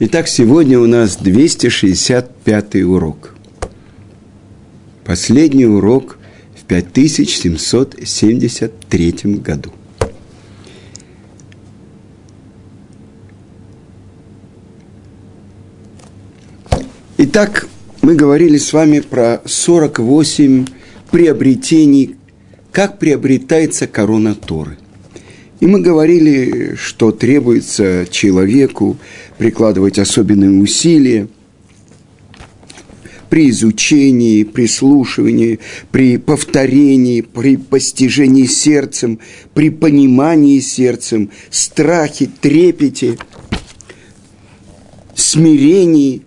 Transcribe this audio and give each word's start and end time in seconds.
Итак, 0.00 0.28
сегодня 0.28 0.78
у 0.78 0.86
нас 0.86 1.16
265 1.16 2.76
урок. 2.84 3.34
Последний 5.04 5.66
урок 5.66 6.20
в 6.56 6.62
5773 6.62 9.12
году. 9.42 9.72
Итак, 17.16 17.66
мы 18.00 18.14
говорили 18.14 18.56
с 18.56 18.72
вами 18.72 19.00
про 19.00 19.42
48 19.44 20.66
приобретений, 21.10 22.14
как 22.70 23.00
приобретается 23.00 23.88
корона 23.88 24.36
Торы– 24.36 24.78
и 25.60 25.66
мы 25.66 25.80
говорили, 25.80 26.76
что 26.76 27.10
требуется 27.10 28.06
человеку 28.10 28.96
прикладывать 29.38 29.98
особенные 29.98 30.60
усилия 30.60 31.28
при 33.28 33.50
изучении, 33.50 34.44
прислушивании, 34.44 35.58
при 35.90 36.16
повторении, 36.16 37.20
при 37.20 37.56
постижении 37.56 38.46
сердцем, 38.46 39.18
при 39.52 39.70
понимании 39.70 40.60
сердцем, 40.60 41.30
страхе, 41.50 42.30
трепете, 42.40 43.18
смирении. 45.14 46.22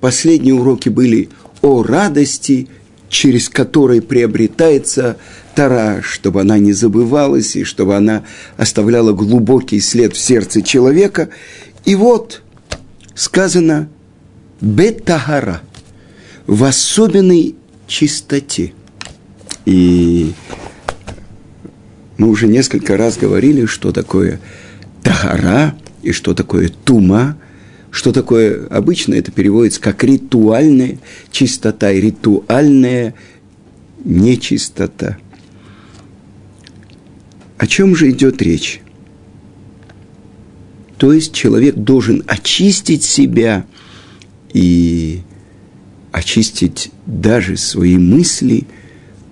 Последние 0.00 0.54
уроки 0.54 0.88
были 0.88 1.30
о 1.62 1.82
радости, 1.82 2.68
через 3.08 3.48
которой 3.48 4.02
приобретается 4.02 5.16
Тара, 5.56 6.02
чтобы 6.02 6.42
она 6.42 6.58
не 6.58 6.74
забывалась 6.74 7.56
и 7.56 7.64
чтобы 7.64 7.96
она 7.96 8.24
оставляла 8.58 9.12
глубокий 9.12 9.80
след 9.80 10.14
в 10.14 10.18
сердце 10.18 10.60
человека. 10.60 11.30
И 11.86 11.94
вот 11.94 12.42
сказано 13.14 13.88
«бетахара» 14.60 15.62
в 16.46 16.62
особенной 16.62 17.56
чистоте. 17.86 18.74
И 19.64 20.34
мы 22.18 22.28
уже 22.28 22.48
несколько 22.48 22.98
раз 22.98 23.16
говорили, 23.16 23.64
что 23.64 23.92
такое 23.92 24.40
тахара 25.02 25.74
и 26.02 26.12
что 26.12 26.34
такое 26.34 26.68
тума, 26.68 27.38
что 27.90 28.12
такое 28.12 28.66
обычно 28.66 29.14
это 29.14 29.32
переводится 29.32 29.80
как 29.80 30.04
ритуальная 30.04 30.98
чистота 31.30 31.90
и 31.92 32.00
ритуальная 32.02 33.14
нечистота. 34.04 35.16
О 37.58 37.66
чем 37.66 37.96
же 37.96 38.10
идет 38.10 38.42
речь? 38.42 38.80
То 40.98 41.12
есть 41.12 41.32
человек 41.32 41.74
должен 41.74 42.22
очистить 42.26 43.02
себя 43.02 43.66
и 44.52 45.20
очистить 46.12 46.90
даже 47.04 47.56
свои 47.56 47.98
мысли, 47.98 48.66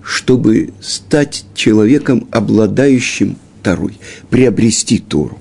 чтобы 0.03 0.75
стать 0.81 1.47
человеком, 1.55 2.29
обладающим 2.31 3.37
Торой, 3.63 3.99
приобрести 4.29 4.99
Тору. 4.99 5.39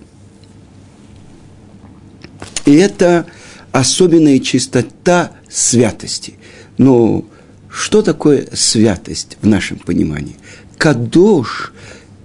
И 2.66 2.72
это 2.72 3.26
особенная 3.73 4.39
чистота 4.39 5.31
святости. 5.50 6.36
Но 6.78 7.26
что 7.70 8.02
такое 8.02 8.48
святость 8.54 9.38
в 9.42 9.48
нашем 9.48 9.78
понимании? 9.80 10.38
Кадош 10.78 11.73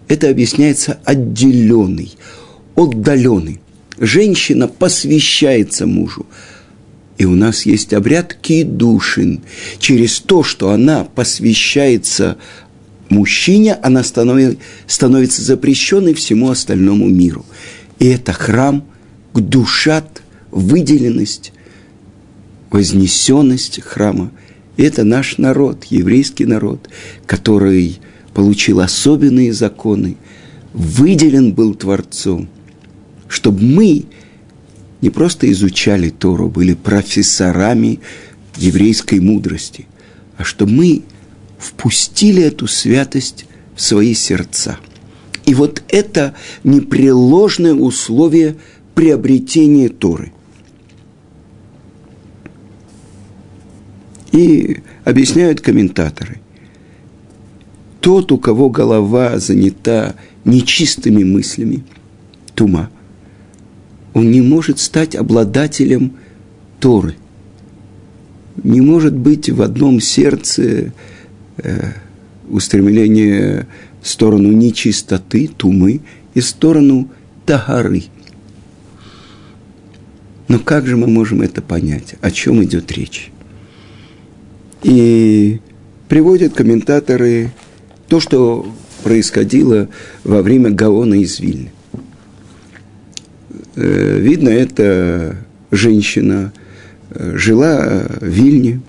это 0.08 0.30
объясняется 0.30 0.98
отделенный, 1.04 2.12
отдаленный. 2.74 3.60
Женщина 3.98 4.68
посвящается 4.68 5.86
мужу. 5.86 6.26
И 7.18 7.24
у 7.24 7.34
нас 7.34 7.66
есть 7.66 7.92
обряд 7.92 8.34
кидушин. 8.34 9.40
Через 9.78 10.20
то, 10.20 10.42
что 10.42 10.70
она 10.70 11.04
посвящается 11.04 12.38
мужчине, 13.08 13.74
она 13.74 14.04
становится, 14.04 14.58
становится 14.86 15.42
запрещенной 15.42 16.14
всему 16.14 16.50
остальному 16.50 17.08
миру. 17.08 17.44
И 17.98 18.06
это 18.06 18.32
храм, 18.32 18.84
душат, 19.34 20.22
выделенность, 20.52 21.52
вознесенность 22.70 23.80
храма. 23.82 24.30
И 24.76 24.84
это 24.84 25.02
наш 25.02 25.38
народ, 25.38 25.84
еврейский 25.86 26.46
народ, 26.46 26.88
который 27.26 27.98
получил 28.38 28.78
особенные 28.78 29.52
законы, 29.52 30.16
выделен 30.72 31.52
был 31.52 31.74
Творцом, 31.74 32.48
чтобы 33.26 33.60
мы 33.64 34.04
не 35.00 35.10
просто 35.10 35.50
изучали 35.50 36.10
Тору, 36.10 36.48
были 36.48 36.74
профессорами 36.74 37.98
еврейской 38.56 39.18
мудрости, 39.18 39.86
а 40.36 40.44
чтобы 40.44 40.70
мы 40.70 41.02
впустили 41.58 42.40
эту 42.40 42.68
святость 42.68 43.46
в 43.74 43.82
свои 43.82 44.14
сердца. 44.14 44.78
И 45.44 45.52
вот 45.52 45.82
это 45.88 46.36
непреложное 46.62 47.74
условие 47.74 48.54
приобретения 48.94 49.88
Торы. 49.88 50.32
И 54.30 54.80
объясняют 55.04 55.60
комментаторы– 55.60 56.40
тот, 58.00 58.32
у 58.32 58.38
кого 58.38 58.70
голова 58.70 59.38
занята 59.38 60.14
нечистыми 60.44 61.24
мыслями, 61.24 61.84
тума, 62.54 62.90
он 64.14 64.30
не 64.30 64.40
может 64.40 64.78
стать 64.78 65.14
обладателем 65.14 66.12
Торы. 66.80 67.16
Не 68.62 68.80
может 68.80 69.14
быть 69.14 69.50
в 69.50 69.62
одном 69.62 70.00
сердце 70.00 70.92
э, 71.58 71.92
устремление 72.48 73.66
в 74.00 74.08
сторону 74.08 74.52
нечистоты, 74.52 75.48
тумы, 75.48 76.00
и 76.34 76.40
в 76.40 76.46
сторону 76.46 77.08
тагары. 77.46 78.04
Но 80.48 80.58
как 80.58 80.86
же 80.86 80.96
мы 80.96 81.06
можем 81.06 81.42
это 81.42 81.62
понять? 81.62 82.14
О 82.20 82.30
чем 82.30 82.62
идет 82.64 82.90
речь? 82.92 83.30
И 84.82 85.60
приводят 86.08 86.54
комментаторы 86.54 87.50
то, 88.08 88.20
что 88.20 88.66
происходило 89.04 89.88
во 90.24 90.42
время 90.42 90.70
Гаона 90.70 91.14
из 91.14 91.38
Вильны. 91.40 91.70
Э, 93.76 94.18
видно, 94.18 94.48
эта 94.48 95.36
женщина 95.70 96.52
э, 97.10 97.36
жила 97.36 98.06
в 98.20 98.24
Вильне, 98.24 98.80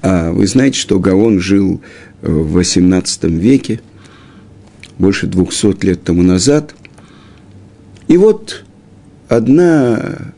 а 0.00 0.32
вы 0.32 0.46
знаете, 0.46 0.78
что 0.78 0.98
Гаон 0.98 1.40
жил 1.40 1.80
в 2.22 2.58
XVIII 2.58 3.28
веке, 3.28 3.80
больше 4.98 5.26
200 5.26 5.84
лет 5.84 6.02
тому 6.02 6.22
назад. 6.22 6.74
И 8.06 8.16
вот 8.16 8.64
одна 9.28 10.32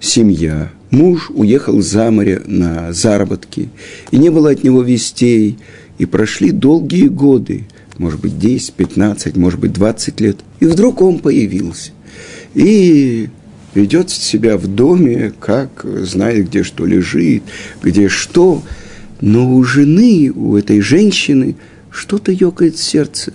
семья, 0.00 0.70
муж 0.90 1.30
уехал 1.30 1.80
за 1.80 2.10
море 2.10 2.40
на 2.46 2.92
заработки, 2.92 3.68
и 4.10 4.18
не 4.18 4.30
было 4.30 4.50
от 4.50 4.62
него 4.62 4.82
вестей, 4.82 5.58
и 5.98 6.06
прошли 6.06 6.52
долгие 6.52 7.08
годы, 7.08 7.66
может 7.98 8.20
быть, 8.20 8.38
10, 8.38 8.74
15, 8.74 9.36
может 9.36 9.58
быть, 9.58 9.72
20 9.72 10.20
лет. 10.20 10.38
И 10.60 10.66
вдруг 10.66 11.02
он 11.02 11.18
появился. 11.18 11.90
И 12.54 13.28
ведет 13.74 14.10
себя 14.10 14.56
в 14.56 14.66
доме, 14.68 15.32
как 15.38 15.84
знает, 16.02 16.48
где 16.48 16.62
что 16.62 16.86
лежит, 16.86 17.42
где 17.82 18.08
что. 18.08 18.62
Но 19.20 19.54
у 19.54 19.64
жены, 19.64 20.32
у 20.34 20.56
этой 20.56 20.80
женщины, 20.80 21.56
что-то 21.90 22.30
ёкает 22.30 22.78
сердце. 22.78 23.32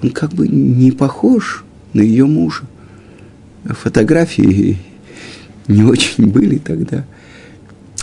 Он 0.00 0.10
как 0.10 0.32
бы 0.32 0.46
не 0.46 0.92
похож 0.92 1.64
на 1.92 2.00
ее 2.00 2.26
мужа. 2.26 2.64
Фотографии 3.64 4.78
не 5.66 5.82
очень 5.82 6.28
были 6.28 6.58
тогда– 6.58 7.04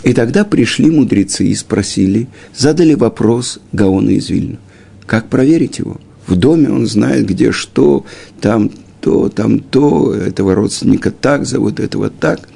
и 0.04 0.12
тогда 0.12 0.44
пришли 0.44 0.90
мудрецы 0.90 1.46
и 1.46 1.54
спросили, 1.54 2.28
задали 2.54 2.94
вопрос 2.94 3.58
Гаона 3.72 4.10
из 4.10 4.28
Вильна. 4.28 4.58
Как 5.06 5.28
проверить 5.28 5.78
его? 5.78 5.98
В 6.26 6.36
доме 6.36 6.70
он 6.70 6.86
знает, 6.86 7.26
где 7.26 7.52
что, 7.52 8.04
там 8.40 8.70
то, 9.00 9.28
там 9.28 9.60
то, 9.60 10.12
этого 10.12 10.54
родственника 10.54 11.10
так 11.10 11.46
зовут, 11.46 11.80
этого 11.80 12.10
так. 12.10 12.48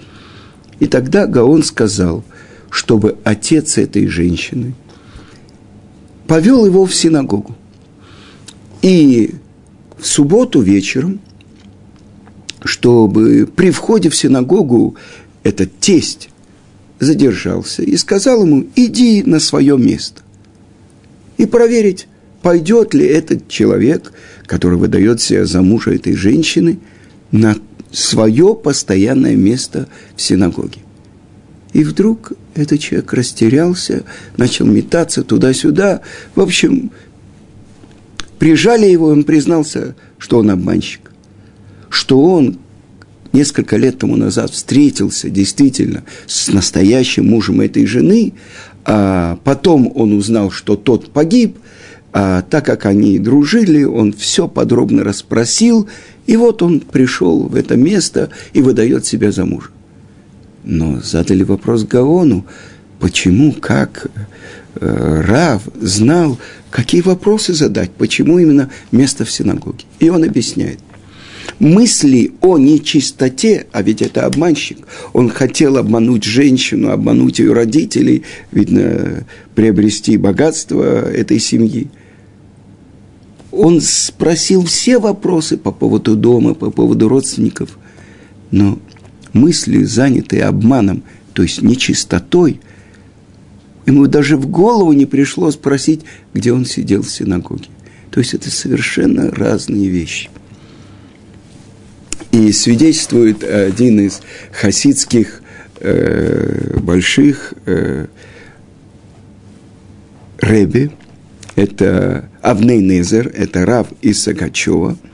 И 0.81 0.87
тогда 0.87 1.27
Гаон 1.27 1.63
сказал, 1.63 2.25
чтобы 2.71 3.17
отец 3.25 3.79
этой 3.79 4.07
женщины 4.07 4.75
повел 6.27 6.65
его 6.67 6.87
в 6.87 6.95
синагогу. 6.95 7.57
И 8.83 9.35
в 9.99 10.07
субботу 10.07 10.61
вечером, 10.61 11.21
чтобы 12.65 13.49
при 13.55 13.71
входе 13.71 14.09
в 14.09 14.17
синагогу 14.17 14.97
этот 15.43 15.79
тесть 15.79 16.30
задержался 17.01 17.83
и 17.83 17.97
сказал 17.97 18.45
ему, 18.45 18.67
иди 18.77 19.23
на 19.25 19.41
свое 19.41 19.77
место. 19.77 20.23
И 21.39 21.47
проверить, 21.47 22.07
пойдет 22.43 22.95
ли 22.95 23.07
этот 23.07 23.49
человек, 23.49 24.13
который 24.47 24.79
выдает 24.79 25.21
себя 25.21 25.47
за 25.47 25.63
мужа 25.63 25.93
этой 25.93 26.15
женщины, 26.15 26.79
на 27.33 27.57
свое 27.91 28.55
постоянное 28.55 29.35
место 29.35 29.89
в 30.15 30.23
синагоге. 30.23 30.81
И 31.73 31.85
вдруг 31.85 32.33
этот 32.55 32.81
человек 32.81 33.13
растерялся, 33.13 34.05
начал 34.37 34.67
метаться 34.67 35.23
туда-сюда. 35.23 36.01
В 36.35 36.41
общем, 36.41 36.91
прижали 38.39 38.87
его, 38.87 39.07
он 39.07 39.25
признался, 39.25 39.95
что 40.19 40.39
он 40.39 40.51
обманщик. 40.51 41.13
Что 41.89 42.21
он 42.21 42.59
несколько 43.33 43.77
лет 43.77 43.99
тому 43.99 44.17
назад 44.17 44.51
встретился 44.51 45.31
действительно 45.31 46.03
с 46.27 46.49
настоящим 46.49 47.29
мужем 47.29 47.61
этой 47.61 47.87
жены, 47.87 48.33
а 48.85 49.39
потом 49.45 49.93
он 49.95 50.13
узнал, 50.13 50.51
что 50.51 50.77
тот 50.77 51.11
погиб, 51.11 51.59
а 52.13 52.43
так 52.43 52.67
как 52.67 52.87
они 52.87 53.19
дружили, 53.19 53.85
он 53.85 54.13
все 54.13 54.49
подробно 54.49 55.05
расспросил, 55.05 55.89
и 56.27 56.37
вот 56.37 56.63
он 56.63 56.81
пришел 56.81 57.45
в 57.45 57.55
это 57.55 57.77
место 57.77 58.31
и 58.53 58.63
выдает 58.63 59.07
себя 59.07 59.31
за 59.33 59.45
мужа. 59.45 59.69
Но 60.65 61.01
задали 61.01 61.43
вопрос 61.43 61.85
Гаону, 61.85 62.45
почему, 62.99 63.53
как 63.53 64.07
э, 64.75 65.23
Рав 65.27 65.63
знал, 65.81 66.39
какие 66.71 67.01
вопросы 67.01 67.55
задать, 67.55 67.91
почему 67.93 68.39
именно 68.39 68.71
место 68.93 69.25
в 69.25 69.31
синагоге. 69.31 69.85
И 70.01 70.09
он 70.11 70.25
объясняет. 70.25 70.81
Мысли 71.59 72.33
о 72.41 72.59
нечистоте, 72.59 73.67
а 73.73 73.83
ведь 73.83 74.03
это 74.03 74.25
обманщик, 74.25 74.79
он 75.13 75.29
хотел 75.29 75.77
обмануть 75.77 76.25
женщину, 76.25 76.91
обмануть 76.91 77.39
ее 77.39 77.53
родителей, 77.53 78.23
видно, 78.51 79.25
приобрести 79.55 80.17
богатство 80.17 80.83
этой 81.11 81.39
семьи. 81.39 81.89
Он 83.53 83.81
спросил 83.81 84.65
все 84.65 84.99
вопросы 84.99 85.59
по 85.59 85.73
поводу 85.73 86.17
дома, 86.17 86.55
по 86.55 86.71
поводу 86.71 87.09
родственников, 87.09 87.79
но 88.51 88.79
мысли, 89.33 89.83
занятые 89.85 90.45
обманом, 90.45 91.03
то 91.35 91.43
есть 91.43 91.63
нечистотой, 91.63 92.61
ему 93.87 94.07
даже 94.07 94.37
в 94.37 94.47
голову 94.47 94.93
не 94.93 95.07
пришло 95.07 95.51
спросить, 95.51 96.03
где 96.33 96.53
он 96.53 96.65
сидел 96.65 97.03
в 97.03 97.11
синагоге. 97.11 97.69
То 98.11 98.21
есть 98.21 98.35
это 98.35 98.51
совершенно 98.51 99.31
разные 99.31 99.89
вещи. 99.89 100.31
И 102.33 102.53
свидетельствует 102.53 103.43
один 103.43 104.01
из 104.01 104.21
хасидских 104.53 105.43
э, 105.81 106.79
больших 106.79 107.55
э, 107.67 108.07
Рэби, 110.39 110.91
это 111.57 112.29
Авней 112.41 112.81
Незер, 112.81 113.29
это 113.29 113.67
Рав 113.67 113.89
из 114.01 114.23
Сагачева– 114.23 114.97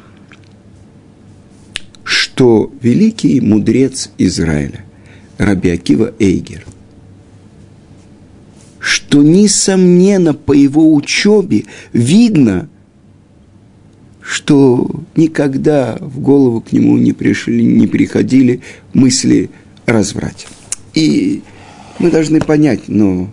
что 2.37 2.71
великий 2.83 3.41
мудрец 3.41 4.11
Израиля, 4.19 4.85
Раби 5.39 5.71
Акива 5.71 6.13
Эйгер, 6.19 6.67
что, 8.79 9.23
несомненно, 9.23 10.35
по 10.35 10.53
его 10.53 10.95
учебе 10.95 11.65
видно, 11.95 12.69
что 14.27 14.91
никогда 15.15 15.97
в 16.01 16.19
голову 16.19 16.61
к 16.61 16.73
нему 16.73 16.99
не, 16.99 17.13
пришли, 17.13 17.65
не 17.65 17.87
приходили 17.87 18.61
мысли 18.93 19.51
о 19.87 19.93
разврате. 19.93 20.49
И 20.95 21.43
мы 22.01 22.11
должны 22.11 22.41
понять, 22.41 22.89
но 22.89 23.31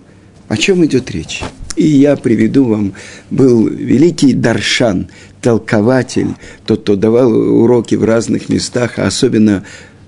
о 0.49 0.55
чем 0.55 0.85
идет 0.85 1.09
речь? 1.09 1.41
И 1.75 1.87
я 1.87 2.15
приведу 2.15 2.65
вам, 2.65 2.93
был 3.31 3.67
великий 3.67 4.33
Даршан, 4.33 5.07
толкователь, 5.41 6.35
тот, 6.67 6.81
кто 6.81 6.95
давал 6.95 7.33
уроки 7.33 7.95
в 7.95 8.03
разных 8.03 8.49
местах, 8.49 8.99
а 8.99 9.07
особенно 9.07 9.63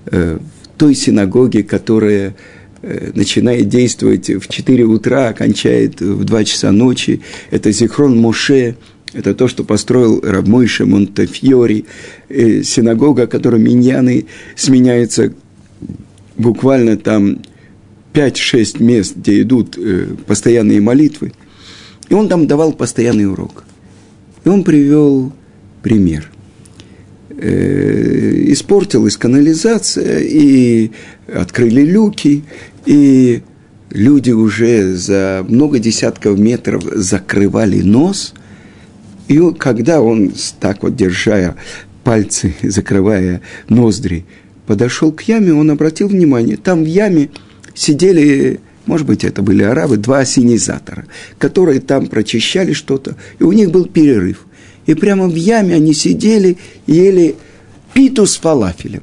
э, 0.06 0.38
в 0.38 0.78
той 0.78 0.94
синагоге, 0.94 1.64
которая 1.64 2.36
э, 2.82 3.10
начинает 3.12 3.68
действовать 3.68 4.30
в 4.30 4.46
4 4.46 4.84
утра, 4.84 5.30
окончает 5.30 6.00
в 6.00 6.22
2 6.24 6.44
часа 6.44 6.70
ночи. 6.70 7.22
Это 7.50 7.72
Зихрон 7.72 8.16
Моше, 8.16 8.76
это 9.16 9.34
то, 9.34 9.48
что 9.48 9.64
построил 9.64 10.20
Рабмойша 10.20 10.86
Монтефьори, 10.86 11.84
э, 12.28 12.62
синагога, 12.62 13.26
которой 13.26 13.60
миньяны 13.60 14.26
сменяются 14.56 15.32
буквально 16.36 16.96
там 16.96 17.38
5-6 18.12 18.82
мест, 18.82 19.16
где 19.16 19.42
идут 19.42 19.78
э, 19.78 20.08
постоянные 20.26 20.80
молитвы. 20.80 21.32
И 22.08 22.14
он 22.14 22.28
там 22.28 22.46
давал 22.46 22.72
постоянный 22.72 23.26
урок– 23.26 23.64
и 24.46 24.48
он 24.48 24.62
привел 24.62 25.32
пример. 25.82 26.30
Э, 27.30 28.44
испортилась 28.52 29.16
канализация, 29.16 30.20
и 30.20 30.92
открыли 31.26 31.82
люки, 31.82 32.44
и 32.86 33.42
люди 33.90 34.30
уже 34.30 34.94
за 34.94 35.44
много 35.48 35.80
десятков 35.80 36.38
метров 36.38 36.84
закрывали 36.84 37.82
нос. 37.82 38.34
И 39.28 39.40
когда 39.58 40.00
он, 40.00 40.32
так 40.60 40.82
вот 40.82 40.96
держа 40.96 41.56
пальцы, 42.04 42.54
закрывая 42.62 43.42
ноздри, 43.68 44.24
подошел 44.66 45.12
к 45.12 45.22
яме, 45.22 45.52
он 45.52 45.70
обратил 45.70 46.08
внимание, 46.08 46.56
там 46.56 46.84
в 46.84 46.86
яме 46.86 47.30
сидели 47.74 48.60
может 48.86 49.04
быть, 49.06 49.24
это 49.24 49.42
были 49.42 49.64
арабы, 49.64 49.96
два 49.96 50.20
осенизатора, 50.20 51.06
которые 51.38 51.80
там 51.80 52.06
прочищали 52.06 52.72
что-то, 52.72 53.16
и 53.40 53.42
у 53.42 53.50
них 53.50 53.72
был 53.72 53.86
перерыв. 53.86 54.46
И 54.86 54.94
прямо 54.94 55.26
в 55.26 55.34
яме 55.34 55.74
они 55.74 55.92
сидели, 55.92 56.56
ели 56.86 57.34
питу 57.92 58.26
с 58.26 58.36
фалафелем. 58.36 59.02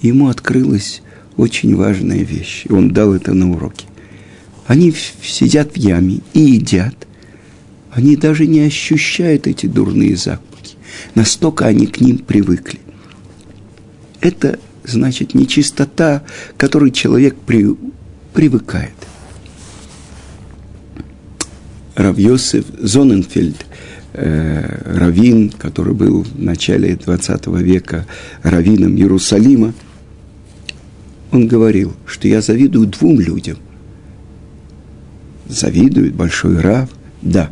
Ему 0.00 0.28
открылась 0.28 1.02
очень 1.36 1.76
важная 1.76 2.20
вещь, 2.20 2.64
и 2.66 2.72
он 2.72 2.90
дал 2.90 3.12
это 3.12 3.34
на 3.34 3.52
уроке. 3.52 3.86
Они 4.66 4.92
сидят 5.22 5.72
в 5.74 5.76
яме 5.76 6.20
и 6.32 6.40
едят. 6.40 7.05
Они 7.96 8.14
даже 8.14 8.46
не 8.46 8.60
ощущают 8.60 9.46
эти 9.46 9.64
дурные 9.64 10.16
запахи. 10.16 10.76
Настолько 11.14 11.64
они 11.64 11.86
к 11.86 11.98
ним 12.02 12.18
привыкли. 12.18 12.78
Это 14.20 14.58
значит 14.84 15.32
нечистота, 15.32 16.22
которой 16.58 16.90
человек 16.90 17.36
при, 17.46 17.74
привыкает. 18.34 18.92
Равьосиф 21.94 22.66
Зоненфельд, 22.78 23.64
э, 24.12 24.98
раввин, 24.98 25.48
который 25.48 25.94
был 25.94 26.24
в 26.24 26.38
начале 26.38 26.96
20 26.96 27.46
века 27.46 28.06
раввином 28.42 28.94
Иерусалима, 28.94 29.72
он 31.32 31.48
говорил, 31.48 31.94
что 32.04 32.28
я 32.28 32.42
завидую 32.42 32.88
двум 32.88 33.20
людям. 33.20 33.56
Завидует 35.48 36.14
большой 36.14 36.60
Рав, 36.60 36.90
да, 37.22 37.50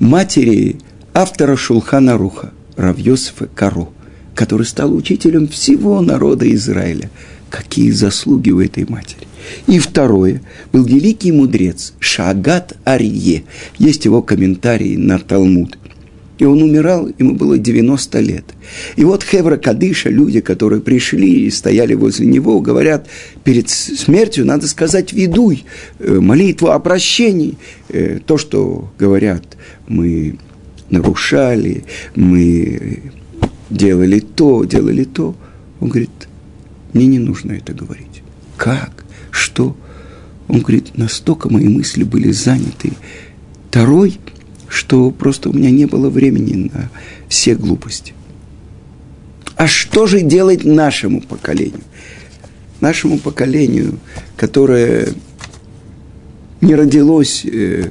матери 0.00 0.76
автора 1.14 1.56
Шулхана 1.56 2.16
Руха, 2.16 2.52
Рав 2.76 2.98
Йосифа 2.98 3.46
Каро, 3.54 3.88
который 4.34 4.66
стал 4.66 4.94
учителем 4.94 5.46
всего 5.46 6.00
народа 6.00 6.52
Израиля. 6.54 7.10
Какие 7.50 7.90
заслуги 7.90 8.50
у 8.50 8.60
этой 8.60 8.86
матери. 8.88 9.26
И 9.66 9.80
второе, 9.80 10.40
был 10.72 10.84
великий 10.84 11.32
мудрец 11.32 11.94
Шагат 11.98 12.76
Арье. 12.84 13.42
Есть 13.78 14.04
его 14.04 14.22
комментарии 14.22 14.96
на 14.96 15.18
Талмуд. 15.18 15.76
И 16.40 16.44
он 16.46 16.62
умирал, 16.62 17.06
ему 17.18 17.34
было 17.34 17.58
90 17.58 18.20
лет. 18.20 18.44
И 18.96 19.04
вот 19.04 19.22
Хевра 19.22 19.58
Кадыша, 19.58 20.08
люди, 20.08 20.40
которые 20.40 20.80
пришли 20.80 21.44
и 21.44 21.50
стояли 21.50 21.92
возле 21.92 22.26
него, 22.26 22.60
говорят, 22.60 23.08
перед 23.44 23.68
смертью 23.68 24.46
надо 24.46 24.66
сказать 24.66 25.12
«ведуй», 25.12 25.64
э, 25.98 26.18
молитву 26.18 26.68
о 26.68 26.78
прощении. 26.78 27.58
Э, 27.90 28.20
то, 28.24 28.38
что 28.38 28.90
говорят, 28.98 29.44
мы 29.86 30.38
нарушали, 30.88 31.84
мы 32.16 33.02
делали 33.68 34.20
то, 34.20 34.64
делали 34.64 35.04
то. 35.04 35.36
Он 35.78 35.90
говорит, 35.90 36.10
мне 36.94 37.06
не 37.06 37.18
нужно 37.18 37.52
это 37.52 37.74
говорить. 37.74 38.22
Как? 38.56 39.04
Что? 39.30 39.76
Он 40.48 40.60
говорит, 40.60 40.96
настолько 40.96 41.52
мои 41.52 41.68
мысли 41.68 42.02
были 42.02 42.30
заняты 42.32 42.92
второй, 43.68 44.18
что 44.70 45.10
просто 45.10 45.50
у 45.50 45.52
меня 45.52 45.70
не 45.70 45.84
было 45.84 46.08
времени 46.08 46.70
на 46.72 46.90
все 47.28 47.54
глупости. 47.54 48.14
А 49.56 49.66
что 49.66 50.06
же 50.06 50.22
делать 50.22 50.64
нашему 50.64 51.20
поколению? 51.20 51.82
Нашему 52.80 53.18
поколению, 53.18 53.98
которое 54.36 55.08
не 56.62 56.74
родилось 56.74 57.44
э, 57.44 57.90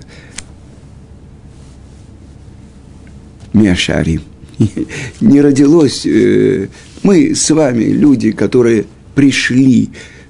Миашари, 3.54 4.22
не 5.22 5.42
родилось, 5.42 6.06
э, 6.08 6.70
мы 7.04 7.36
с 7.36 7.52
вами, 7.52 7.84
люди, 7.84 8.32
которые 8.32 8.86
пришли 9.14 9.90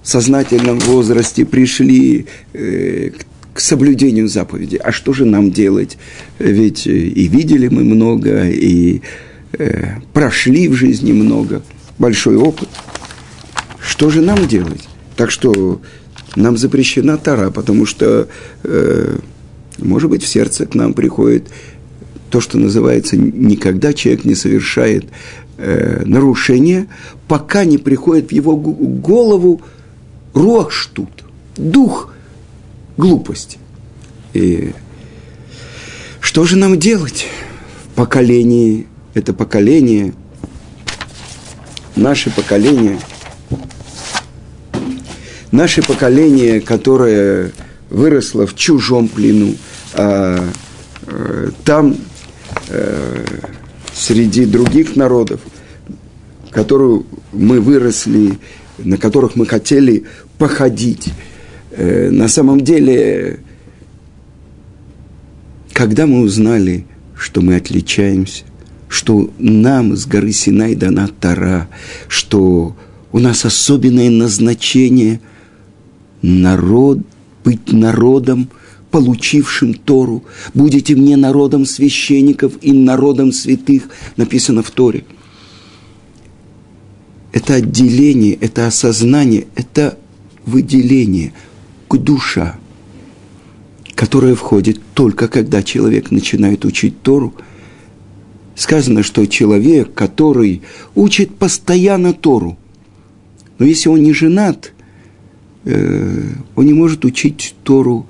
сознательном 0.10 0.79
возрасте 0.79 1.46
пришли 1.46 2.25
э, 2.53 3.12
к 3.12 3.25
соблюдению 3.60 4.28
заповеди. 4.28 4.78
А 4.78 4.92
что 4.92 5.13
же 5.13 5.25
нам 5.25 5.51
делать? 5.51 5.98
Ведь 6.39 6.88
э, 6.88 6.92
и 6.92 7.28
видели 7.28 7.68
мы 7.68 7.84
много, 7.84 8.50
и 8.50 9.01
э, 9.54 10.00
прошли 10.13 10.68
в 10.68 10.74
жизни 10.74 11.12
много. 11.12 11.62
большой 11.98 12.38
опыт. 12.38 12.70
Что 13.80 14.10
же 14.10 14.22
нам 14.22 14.48
делать? 14.48 14.88
Так 15.16 15.32
что 15.32 15.82
нам 16.36 16.58
запрещена 16.58 17.18
Тара, 17.18 17.50
потому 17.51 17.86
что, 17.86 18.28
э, 18.63 19.18
может 19.78 20.10
быть, 20.10 20.24
в 20.24 20.28
сердце 20.28 20.66
к 20.66 20.75
нам 20.75 20.94
приходит 20.94 21.48
то, 22.30 22.42
что 22.42 22.58
называется, 22.58 23.18
никогда 23.18 23.94
человек 23.94 24.24
не 24.25 24.36
совершает 24.36 25.06
э, 25.58 26.04
нарушение, 26.06 26.88
пока 27.28 27.66
не 27.66 27.78
приходит 27.78 28.30
в 28.30 28.32
его 28.32 28.56
голову 28.56 29.62
руах 30.34 30.72
штут, 30.72 31.10
дух 31.58 32.13
глупости. 33.00 33.58
И 34.34 34.74
что 36.20 36.44
же 36.46 36.58
нам 36.58 36.77
делать 36.77 37.25
в 37.86 37.96
поколении, 37.96 38.88
это 39.13 39.34
поколение, 39.34 40.13
наше 41.96 42.29
поколение, 42.29 43.00
наше 45.51 45.82
поколение, 45.82 46.62
которое 46.62 47.51
выросло 47.89 48.46
в 48.46 48.56
чужом 48.56 49.08
плену, 49.08 49.56
а, 49.94 50.48
а 51.08 51.51
там 51.63 51.96
а, 52.70 53.25
среди 53.94 54.46
других 54.46 54.96
народов, 54.96 55.39
которую 56.51 57.06
мы 57.32 57.62
выросли, 57.62 58.39
на 58.77 58.98
которых 58.98 59.36
мы 59.36 59.46
хотели 59.46 60.06
походить. 60.38 61.10
Э, 61.72 62.10
на 62.10 62.28
самом 62.28 62.62
деле 62.62 63.40
когда 65.80 66.08
мы 66.08 66.24
узнали, 66.24 66.86
что 67.16 67.40
мы 67.40 67.56
отличаемся, 67.56 68.44
что 68.90 69.32
нам 69.40 69.96
с 69.96 70.06
горы 70.06 70.34
Синай 70.34 70.76
дана 70.76 71.08
Тара, 71.08 71.70
что 72.10 72.76
у 73.14 73.20
нас 73.20 73.46
особенное 73.46 74.10
назначение 74.10 75.22
народ, 76.22 77.00
быть 77.46 77.72
народом, 77.72 78.50
получившим 78.92 79.74
Тору. 79.74 80.26
Будете 80.54 80.98
мне 80.98 81.16
народом 81.16 81.66
священников 81.66 82.54
и 82.62 82.74
народом 82.74 83.32
святых, 83.32 83.84
написано 84.18 84.64
в 84.64 84.72
Торе. 84.72 85.06
Это 87.32 87.54
отделение, 87.54 88.34
это 88.34 88.68
осознание, 88.68 89.48
это 89.56 89.98
выделение 90.46 91.32
душа– 91.98 92.58
которая 94.00 94.34
входит 94.34 94.79
только 94.93 95.27
когда 95.27 95.62
человек 95.62 96.10
начинает 96.10 96.63
учить 96.63 97.01
Тору. 97.01 97.34
Сказано, 98.55 99.03
что 99.03 99.25
человек, 99.25 99.93
который 99.93 100.62
учит 100.96 101.36
постоянно 101.36 102.13
Тору, 102.13 102.58
но 103.58 103.65
если 103.65 103.89
он 103.89 104.01
не 104.01 104.13
женат, 104.13 104.72
э, 105.65 106.29
он 106.55 106.65
не 106.65 106.72
может 106.72 107.03
учить 107.03 107.55
Тору 107.63 108.08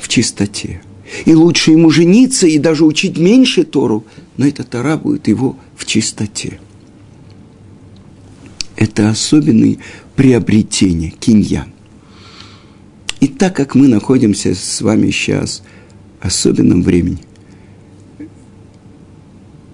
в 0.00 0.08
чистоте. 0.08 0.82
И 1.24 1.32
лучше 1.36 1.70
ему 1.70 1.88
жениться 1.90 2.48
и 2.48 2.58
даже 2.58 2.84
учить 2.84 3.18
меньше 3.18 3.62
Тору, 3.62 4.04
но 4.36 4.48
эта 4.48 4.64
Тора 4.64 4.96
будет 4.96 5.28
его 5.28 5.56
в 5.76 5.86
чистоте. 5.86 6.58
Это 8.74 9.10
особенное 9.10 9.76
приобретение, 10.16 11.10
киньян. 11.10 11.72
И 13.20 13.26
так 13.26 13.56
как 13.56 13.74
мы 13.74 13.88
находимся 13.88 14.54
с 14.54 14.80
вами 14.80 15.10
сейчас 15.10 15.62
в 16.20 16.26
особенном 16.26 16.82
времени, 16.82 17.18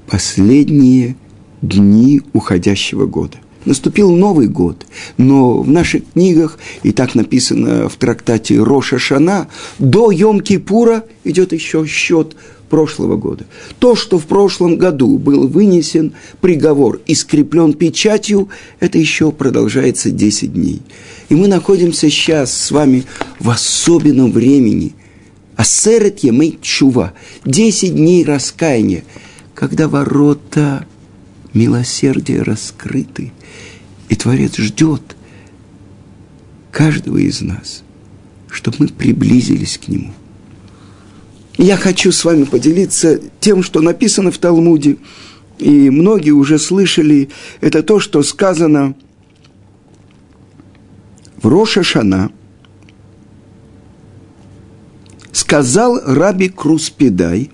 последние 0.06 1.16
дни 1.60 2.22
уходящего 2.32 3.06
года. 3.06 3.38
Наступил 3.64 4.14
Новый 4.14 4.46
год, 4.46 4.86
но 5.16 5.62
в 5.62 5.70
наших 5.70 6.02
книгах, 6.12 6.58
и 6.82 6.92
так 6.92 7.14
написано 7.14 7.88
в 7.88 7.96
трактате 7.96 8.62
Роша 8.62 8.98
Шана, 8.98 9.48
до 9.78 10.12
Йом-Кипура 10.12 11.04
идет 11.24 11.52
еще 11.54 11.86
счет 11.86 12.36
прошлого 12.74 13.16
года. 13.16 13.46
То, 13.78 13.94
что 13.94 14.18
в 14.18 14.26
прошлом 14.26 14.76
году 14.76 15.16
был 15.16 15.46
вынесен 15.46 16.12
приговор 16.40 17.00
и 17.06 17.14
скреплен 17.14 17.72
печатью, 17.72 18.48
это 18.80 18.98
еще 18.98 19.30
продолжается 19.30 20.10
10 20.10 20.52
дней. 20.52 20.82
И 21.28 21.36
мы 21.36 21.46
находимся 21.46 22.10
сейчас 22.10 22.52
с 22.52 22.72
вами 22.72 23.04
в 23.38 23.48
особенном 23.48 24.32
времени. 24.32 24.92
Асерет 25.54 26.24
Емей 26.24 26.58
Чува. 26.60 27.12
Десять 27.44 27.94
дней 27.94 28.24
раскаяния, 28.24 29.04
когда 29.54 29.86
ворота 29.86 30.84
милосердия 31.52 32.42
раскрыты, 32.42 33.32
и 34.08 34.16
Творец 34.16 34.56
ждет 34.56 35.14
каждого 36.72 37.18
из 37.18 37.40
нас, 37.40 37.84
чтобы 38.50 38.78
мы 38.80 38.88
приблизились 38.88 39.78
к 39.78 39.86
Нему. 39.86 40.12
Я 41.56 41.76
хочу 41.76 42.12
с 42.12 42.24
вами 42.24 42.44
поделиться 42.44 43.20
тем, 43.40 43.62
что 43.62 43.80
написано 43.80 44.30
в 44.30 44.38
Талмуде, 44.38 44.96
и 45.58 45.90
многие 45.90 46.32
уже 46.32 46.58
слышали, 46.58 47.30
это 47.60 47.82
то, 47.82 48.00
что 48.00 48.22
сказано– 48.22 48.94
в 51.44 51.48
Роша 51.48 51.82
Шана 51.82 52.32
сказал 55.30 56.00
Раби 56.06 56.48
Круспедай, 56.48 57.50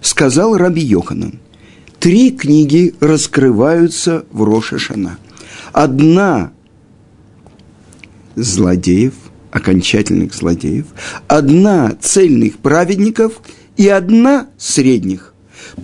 сказал 0.00 0.56
Раби 0.56 0.80
Йоханан, 0.80 1.38
три 2.00 2.30
книги 2.30 2.94
раскрываются 3.00 4.24
в 4.30 4.42
Роша 4.42 4.78
Шана. 4.78 5.18
Одна 5.74 6.52
злодеев, 8.36 9.12
окончательных 9.54 10.34
злодеев, 10.34 10.86
одна 11.28 11.96
цельных 12.00 12.58
праведников 12.58 13.40
и 13.78 13.88
одна 13.88 14.48
средних. 14.58 15.32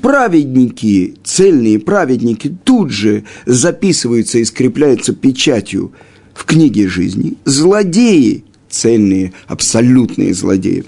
Праведники, 0.03 1.15
цельные 1.25 1.79
праведники 1.79 2.55
тут 2.65 2.91
же 2.91 3.25
записываются 3.47 4.39
и 4.39 4.45
скрепляются 4.45 5.15
печатью– 5.15 5.93
в 6.41 6.47
книге 6.47 6.89
жизни, 6.89 7.35
злодеи, 7.45 8.45
цельные, 8.71 9.35
абсолютные 9.47 10.33
злодеи, 10.33 10.85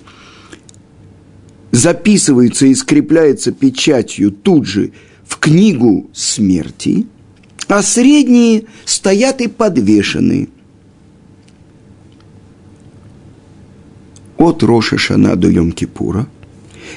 записываются 1.73 2.67
и 2.67 2.75
скрепляются 2.75 3.53
печатью 3.53 4.31
тут 4.31 4.67
же 4.67 4.93
в 5.27 5.39
книгу 5.39 6.11
смерти, 6.15 7.07
а 7.69 7.83
средние 7.83 8.65
стоят 8.87 9.43
и 9.43 9.49
подвешены. 9.49 10.49
От 14.43 14.65
Роша 14.65 14.99
Шана 14.99 15.37
до 15.37 15.49
Йом-Кипура. 15.49 16.27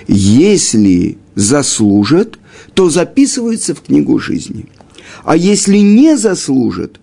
Если 0.08 1.18
заслужат, 1.36 2.40
то 2.74 2.90
записываются 2.90 3.76
в 3.76 3.82
книгу 3.82 4.18
жизни. 4.18 4.66
А 5.24 5.38
если 5.38 5.78
не 5.78 6.18
заслужат, 6.18 7.00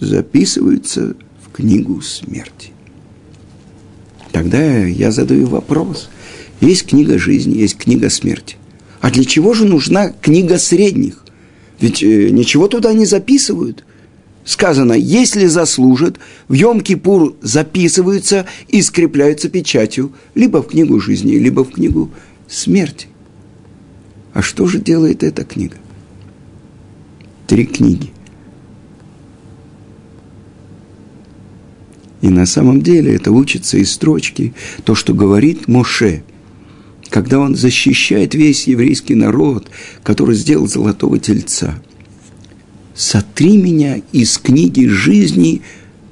записываются 0.00 1.16
в 1.44 1.52
книгу 1.52 2.00
смерти. 2.00 2.70
Тогда 4.32 4.62
я 4.86 5.12
задаю 5.12 5.46
вопрос. 5.48 6.08
Есть 6.62 6.86
книга 6.86 7.18
жизни, 7.18 7.58
есть 7.58 7.76
книга 7.76 8.08
смерти. 8.08 8.56
А 9.02 9.10
для 9.10 9.24
чего 9.24 9.52
же 9.52 9.66
нужна 9.66 10.14
книга 10.22 10.58
средних? 10.58 11.22
Ведь 11.78 12.02
э, 12.02 12.30
ничего 12.30 12.68
туда 12.68 12.94
не 12.94 13.04
записывают. 13.04 13.84
Сказано, 14.46 14.92
если 14.92 15.46
заслужат, 15.46 16.20
в 16.46 16.52
Йом-Кипур 16.54 17.34
записываются 17.42 18.46
и 18.68 18.80
скрепляются 18.80 19.48
печатью 19.48 20.12
либо 20.36 20.62
в 20.62 20.68
книгу 20.68 21.00
жизни, 21.00 21.32
либо 21.32 21.64
в 21.64 21.72
книгу 21.72 22.12
смерти. 22.46 23.08
А 24.32 24.42
что 24.42 24.68
же 24.68 24.78
делает 24.78 25.24
эта 25.24 25.44
книга? 25.44 25.76
Три 27.48 27.66
книги. 27.66 28.12
И 32.20 32.28
на 32.28 32.46
самом 32.46 32.82
деле 32.82 33.16
это 33.16 33.32
учится 33.32 33.78
из 33.78 33.90
строчки, 33.90 34.54
то, 34.84 34.94
что 34.94 35.12
говорит 35.12 35.66
Моше, 35.66 36.22
когда 37.10 37.40
он 37.40 37.56
защищает 37.56 38.36
весь 38.36 38.68
еврейский 38.68 39.16
народ, 39.16 39.68
который 40.04 40.36
сделал 40.36 40.68
золотого 40.68 41.18
тельца. 41.18 41.82
«Сотри 42.96 43.56
меня 43.56 44.00
из 44.12 44.38
книги 44.38 44.86
жизни, 44.86 45.62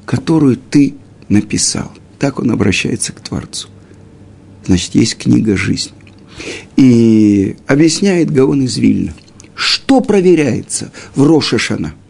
которую 0.05 0.57
ты 0.57 0.95
написал». 1.29 1.91
Так 2.19 2.39
он 2.39 2.51
обращается 2.51 3.13
к 3.13 3.21
Творцу. 3.21 3.69
Значит, 4.67 4.95
есть 4.95 5.17
книга 5.17 5.57
жизни. 5.57 5.93
И 6.77 7.57
объясняет 7.67 8.31
Гаон 8.31 8.63
из 8.63 8.77
Вильна, 8.77 9.15
что 9.55 10.01
проверяется 10.01 10.93
в 11.15 11.27
Рошашана– 11.27 11.95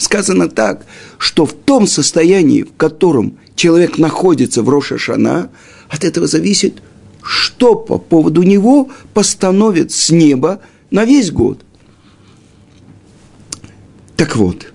сказано 0.00 0.48
так, 0.48 0.86
что 1.18 1.46
в 1.46 1.52
том 1.52 1.86
состоянии, 1.86 2.62
в 2.62 2.74
котором 2.76 3.38
человек 3.54 3.98
находится 3.98 4.62
в 4.62 4.68
Роша 4.68 4.98
Шана, 4.98 5.50
от 5.88 6.04
этого 6.04 6.26
зависит, 6.26 6.82
что 7.22 7.74
по 7.74 7.98
поводу 7.98 8.42
него 8.42 8.88
постановит 9.12 9.92
с 9.92 10.10
неба 10.10 10.60
на 10.90 11.04
весь 11.04 11.30
год. 11.30 11.64
Так 14.20 14.36
вот, 14.36 14.70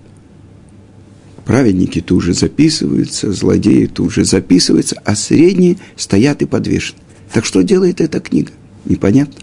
праведники 1.45 2.01
тут 2.01 2.23
же 2.23 2.33
записываются, 2.33 3.31
злодеи 3.31 3.85
тут 3.85 4.11
же 4.11 4.25
записываются, 4.25 4.99
а 5.05 5.15
средние 5.15 5.77
стоят 5.95 6.41
и 6.41 6.47
подвешены. 6.47 6.97
Так 7.31 7.45
что 7.45 7.61
делает 7.61 8.01
эта 8.01 8.19
книга? 8.19 8.53
Непонятно. 8.85 9.35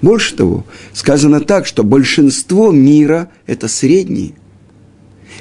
Больше 0.00 0.34
того, 0.34 0.64
сказано 0.94 1.40
так, 1.40 1.66
что 1.66 1.84
большинство 1.84 2.72
мира– 2.72 3.28
это 3.46 3.68
средние. 3.68 4.32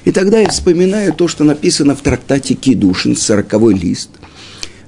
И 0.03 0.11
тогда 0.11 0.39
я 0.39 0.49
вспоминаю 0.49 1.13
то, 1.13 1.29
что 1.29 1.45
написано 1.45 1.95
в 1.95 2.01
трактате 2.01 2.55
Кидушин, 2.55 3.15
сороковой 3.15 3.75
лист. 3.75 4.09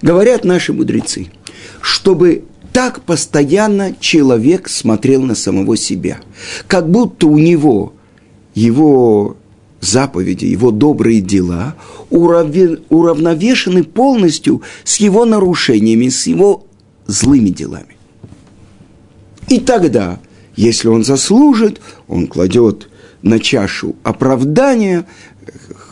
Говорят 0.02 0.44
наши 0.44 0.74
мудрецы, 0.74 1.28
чтобы 1.80 2.44
так 2.74 3.02
постоянно 3.04 3.96
человек 4.02 4.68
смотрел 4.68 5.22
на 5.22 5.36
самого 5.36 5.78
себя, 5.78 6.18
как 6.68 6.92
будто 6.92 7.28
у 7.28 7.38
него 7.38 7.94
его 8.58 9.38
заповеди, 9.82 10.46
его 10.46 10.72
добрые 10.72 11.22
дела 11.22 11.76
уравновешены 12.10 13.84
полностью 13.84 14.64
с 14.84 14.98
его 14.98 15.26
нарушениями, 15.26 16.10
с 16.10 16.26
его 16.26 16.66
злыми 17.06 17.50
делами. 17.50 17.96
И 19.48 19.60
тогда, 19.60 20.20
если 20.56 20.88
он 20.88 21.04
заслужит, 21.04 21.80
он 22.08 22.26
кладет 22.28 22.90
на 23.22 23.40
чашу 23.40 23.96
оправдания, 24.04 25.06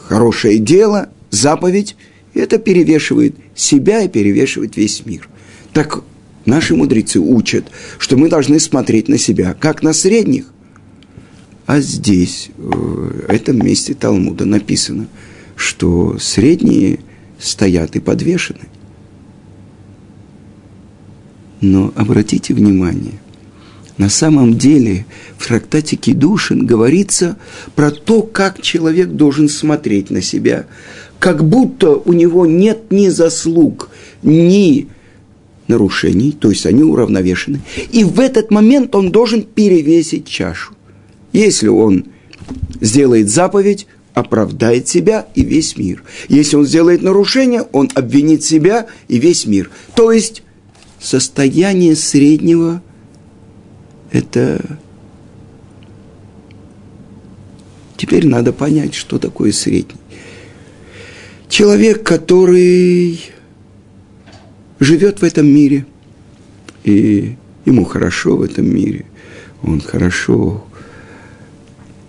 хорошее 0.08 0.58
дело, 0.58 1.10
заповедь, 1.30 1.96
и 2.34 2.40
это 2.40 2.58
перевешивает 2.58 3.36
себя 3.54 4.02
и 4.02 4.10
перевешивает 4.10 4.76
весь 4.76 5.06
мир. 5.06 5.30
Так 5.72 6.02
наши 6.46 6.76
мудрецы 6.76 7.20
учат, 7.20 7.66
что 8.00 8.18
мы 8.18 8.28
должны 8.28 8.60
смотреть 8.60 9.08
на 9.08 9.20
себя, 9.20 9.54
как 9.54 9.84
на 9.84 9.94
средних. 9.94 10.48
А 11.66 11.80
здесь, 11.80 12.50
в 12.58 13.26
этом 13.28 13.66
месте 13.66 13.96
Талмуда 13.96 14.46
написано, 14.46 15.08
что 15.56 16.18
средние 16.20 17.00
стоят 17.40 17.96
и 17.96 18.00
подвешены. 18.00 18.68
Но 21.62 21.92
обратите 21.96 22.54
внимание, 22.54 23.20
на 23.98 24.10
самом 24.10 24.58
деле 24.58 25.06
в 25.38 25.48
трактате 25.48 25.96
Кедушин 25.96 26.68
говорится 26.68 27.38
про 27.76 27.90
то, 27.90 28.22
как 28.22 28.62
человек 28.62 29.10
должен 29.10 29.50
смотреть 29.50 30.12
на 30.12 30.22
себя, 30.22 30.68
как 31.18 31.44
будто 31.48 31.96
у 31.96 32.14
него 32.14 32.46
нет 32.46 32.92
ни 32.92 33.08
заслуг, 33.08 33.90
ни 34.22 34.88
нарушений, 35.68 36.32
то 36.32 36.52
есть 36.52 36.68
они 36.68 36.84
уравновешены. 36.84 37.62
И 37.92 38.04
в 38.04 38.20
этот 38.20 38.52
момент 38.52 38.94
он 38.94 39.12
должен 39.12 39.42
перевесить 39.42 40.28
чашу. 40.28 40.75
Если 41.36 41.68
он 41.68 42.06
сделает 42.80 43.30
заповедь, 43.30 43.88
оправдает 44.14 44.88
себя 44.88 45.28
и 45.36 45.44
весь 45.44 45.76
мир. 45.76 46.02
Если 46.30 46.56
он 46.56 46.66
сделает 46.66 47.02
нарушение, 47.02 47.64
он 47.74 47.92
обвинит 47.94 48.42
себя 48.42 48.88
и 49.10 49.18
весь 49.18 49.46
мир. 49.46 49.70
То 49.96 50.14
есть 50.14 50.44
состояние 50.98 51.98
среднего– 51.98 52.82
это... 54.12 54.80
Теперь 57.98 58.26
надо 58.28 58.54
понять, 58.54 58.94
что 58.94 59.20
такое 59.20 59.52
средний. 59.52 60.00
Человек, 61.50 62.02
который 62.02 63.20
живет 64.80 65.20
в 65.20 65.24
этом 65.26 65.48
мире, 65.48 65.86
и 66.86 67.36
ему 67.66 67.84
хорошо 67.84 68.38
в 68.38 68.42
этом 68.42 68.74
мире, 68.74 69.06
он 69.64 69.82
хорошо 69.82 70.66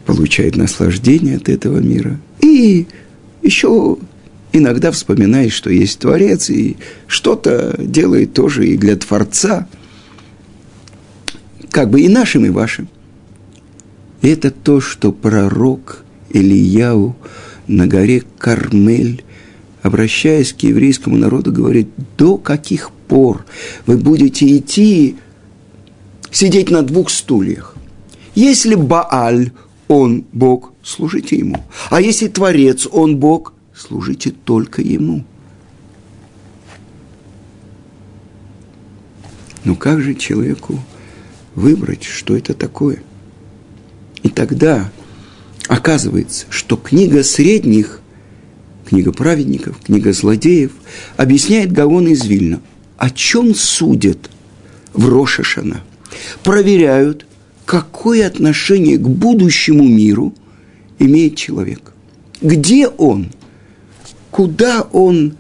получает 0.07 0.57
наслаждение 0.57 1.37
от 1.37 1.49
этого 1.49 1.79
мира. 1.79 2.19
И 2.41 2.87
еще 3.43 3.99
иногда 4.53 4.91
вспоминает, 4.93 5.53
что 5.53 5.69
есть 5.69 5.99
Творец, 5.99 6.49
и 6.49 6.77
что-то 7.07 7.77
делает 7.79 8.33
тоже 8.33 8.67
и 8.69 8.77
для 8.77 8.97
Творца, 8.97 9.69
как 11.71 11.91
бы 11.91 12.01
и 12.01 12.09
нашим, 12.09 12.47
и 12.47 12.51
вашим. 12.51 12.89
Это 14.23 14.51
то, 14.51 14.81
что 14.81 15.13
пророк 15.13 16.05
Ильяу 16.31 17.17
на 17.67 17.87
горе 17.87 18.23
Кармель, 18.39 19.25
обращаясь 19.83 20.53
к 20.53 20.61
еврейскому 20.61 21.17
народу, 21.17 21.53
говорит, 21.53 21.89
до 22.17 22.39
каких 22.39 22.91
пор 23.09 23.45
вы 23.87 23.99
будете 23.99 24.57
идти, 24.57 25.17
сидеть 26.31 26.71
на 26.71 26.83
двух 26.83 27.11
стульях? 27.11 27.77
Если 28.35 28.75
Бааль, 28.75 29.51
он 29.89 30.25
Бог, 30.33 30.73
служите 30.83 31.37
ему. 31.37 31.65
А 31.91 32.01
если 32.01 32.29
Творец, 32.29 32.87
он 32.91 33.19
Бог, 33.19 33.53
служите 33.75 34.31
только 34.31 34.83
Ему. 34.83 35.25
Но 39.65 39.75
как 39.75 40.01
же 40.01 40.15
человеку 40.15 40.79
выбрать, 41.55 42.05
что 42.05 42.37
это 42.37 42.55
такое? 42.55 43.03
И 44.23 44.29
тогда 44.29 44.91
оказывается, 45.69 46.47
что 46.51 46.77
книга 46.77 47.23
средних, 47.23 48.01
книга 48.87 49.13
праведников, 49.13 49.81
книга 49.85 50.13
злодеев 50.13 50.73
объясняет 51.17 51.73
Гаон 51.73 52.09
из 52.09 52.25
Вильна, 52.25 52.61
о 52.97 53.11
чем 53.11 53.55
судят 53.55 54.31
в 54.93 55.09
Рошашана. 55.09 55.83
Проверяют, 56.45 57.27
какое 57.67 58.27
отношение 58.27 58.97
к 58.97 59.07
будущему 59.07 59.85
миру 59.85 60.33
имеет 60.99 61.37
человек. 61.37 61.93
Где 62.41 62.89
он– 62.89 63.29
куда 64.37 64.83
он 64.93 65.35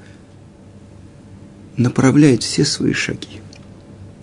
направляет 1.76 2.42
все 2.42 2.64
свои 2.64 2.94
шаги. 2.94 3.42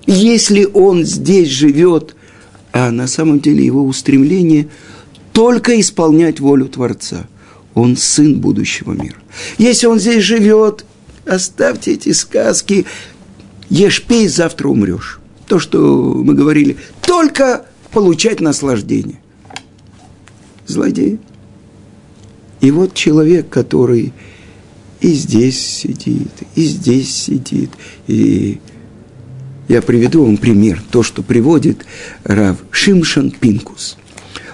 Если 0.08 0.66
он 0.66 1.06
здесь 1.06 1.48
живет, 1.50 2.16
а 2.72 2.90
на 2.90 3.06
самом 3.06 3.40
деле 3.40 3.64
его 3.64 3.86
устремление 3.86 4.68
только 5.32 5.80
исполнять 5.80 6.40
волю 6.40 6.70
Творца, 6.70 7.28
он 7.76 7.98
сын 7.98 8.40
будущего 8.40 8.94
мира. 8.94 9.18
Если 9.60 9.86
он 9.86 10.00
здесь 10.00 10.24
живет, 10.24 10.86
оставьте 11.28 11.94
эти 11.94 12.12
сказки, 12.12 12.88
ешь, 13.70 14.02
пей, 14.02 14.28
завтра 14.28 14.70
умрешь. 14.70 15.20
То, 15.46 15.60
что 15.60 16.16
мы 16.16 16.34
говорили, 16.34 16.78
только 17.06 17.68
получать 17.94 18.42
наслаждение. 18.42 19.20
Злодей. 20.66 21.20
И 22.62 22.72
вот 22.72 22.94
человек, 22.94 23.50
который 23.50 24.14
и 25.02 25.10
здесь 25.10 25.60
сидит, 25.60 26.32
и 26.56 26.64
здесь 26.64 27.14
сидит. 27.14 27.70
И 28.08 28.60
я 29.68 29.82
приведу 29.82 30.26
вам 30.26 30.38
пример, 30.38 30.82
то, 30.92 31.04
что 31.04 31.22
приводит 31.22 31.86
Рав 32.24 32.58
Шимшан 32.72 33.32
Пинкус. 33.32 33.98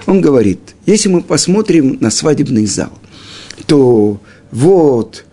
Он 0.08 0.22
говорит, 0.22 0.60
если 0.86 1.10
мы 1.10 1.22
посмотрим 1.22 1.98
на 2.00 2.10
свадебный 2.10 2.66
зал, 2.66 2.92
то 3.68 4.20
вот 4.52 5.26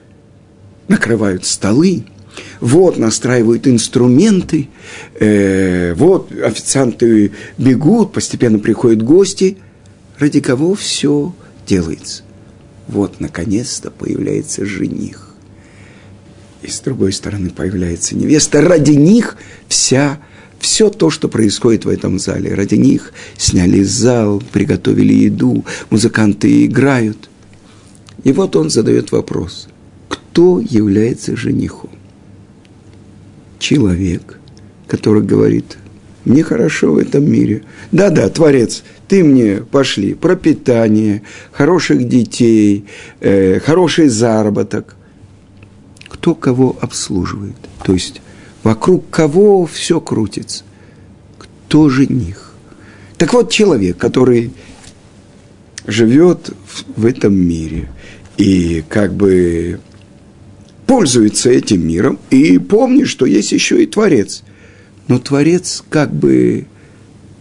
накрывают 0.88 1.46
столы, 1.46 2.04
вот 2.60 2.98
настраивают 2.98 3.66
инструменты, 3.66 4.68
э, 5.18 5.94
вот 5.94 6.32
официанты 6.32 7.32
бегут, 7.58 8.12
постепенно 8.12 8.58
приходят 8.58 9.02
гости. 9.02 9.58
Ради 10.18 10.40
кого 10.40 10.74
все 10.74 11.34
делается? 11.66 12.22
вот, 12.88 13.20
наконец-то 13.20 13.90
появляется 13.90 14.64
жених. 14.64 15.34
И 16.62 16.68
с 16.68 16.80
другой 16.80 17.12
стороны 17.12 17.50
появляется 17.50 18.16
невеста. 18.16 18.60
Ради 18.60 18.92
них 18.92 19.36
вся, 19.68 20.20
все 20.58 20.88
то, 20.88 21.10
что 21.10 21.28
происходит 21.28 21.84
в 21.84 21.88
этом 21.88 22.18
зале. 22.18 22.54
Ради 22.54 22.74
них 22.74 23.12
сняли 23.36 23.82
зал, 23.82 24.42
приготовили 24.52 25.12
еду, 25.12 25.64
музыканты 25.90 26.64
играют. 26.64 27.28
И 28.24 28.32
вот 28.32 28.56
он 28.56 28.70
задает 28.70 29.12
вопрос. 29.12 29.68
Кто 30.08 30.60
является 30.60 31.36
женихом? 31.36 31.90
Человек, 33.58 34.38
который 34.86 35.22
говорит, 35.22 35.78
мне 36.24 36.42
хорошо 36.42 36.92
в 36.92 36.98
этом 36.98 37.30
мире. 37.30 37.62
Да-да, 37.92 38.28
Творец– 38.28 38.82
ты 39.08 39.22
мне 39.22 39.56
пошли 39.56 40.14
пропитание, 40.14 41.22
хороших 41.52 42.08
детей, 42.08 42.86
э, 43.20 43.60
хороший 43.60 44.08
заработок. 44.08 44.96
Кто 46.08 46.34
кого 46.34 46.76
обслуживает? 46.80 47.56
То 47.84 47.92
есть 47.92 48.20
вокруг 48.62 49.08
кого 49.10 49.66
все 49.66 50.00
крутится? 50.00 50.64
Кто 51.38 51.88
жених? 51.88 52.54
Так 53.16 53.32
вот, 53.32 53.50
человек, 53.50 53.96
который 53.96 54.52
живет 55.86 56.50
в, 56.66 57.00
в 57.02 57.06
этом 57.06 57.34
мире 57.34 57.88
и 58.36 58.84
как 58.88 59.14
бы 59.14 59.78
пользуется 60.86 61.50
этим 61.50 61.86
миром, 61.86 62.18
и 62.30 62.58
помнит, 62.58 63.08
что 63.08 63.26
есть 63.26 63.52
еще 63.52 63.82
и 63.82 63.86
Творец. 63.86 64.42
Но 65.08 65.18
Творец 65.18 65.84
как 65.88 66.14
бы 66.14 66.66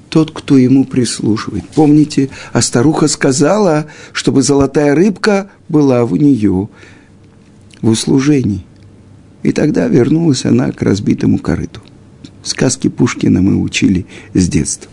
тот, 0.10 0.32
кто 0.32 0.58
ему 0.58 0.86
прислушивает. 0.86 1.66
Помните, 1.76 2.30
а 2.54 2.62
старуха 2.62 3.08
сказала, 3.08 3.88
чтобы 4.14 4.44
золотая 4.44 4.96
рыбка 4.96 5.50
была 5.68 6.04
у 6.04 6.16
нее 6.16 6.70
в 7.82 7.90
услужении. 7.90 8.66
И 9.44 9.52
тогда 9.52 9.88
вернулась 9.88 10.46
она 10.46 10.72
к 10.72 10.82
разбитому 10.82 11.38
корыту. 11.38 11.82
Сказки 12.44 12.88
Пушкина 12.88 13.42
мы 13.42 13.58
учили 13.62 14.06
с 14.34 14.48
детства. 14.48 14.90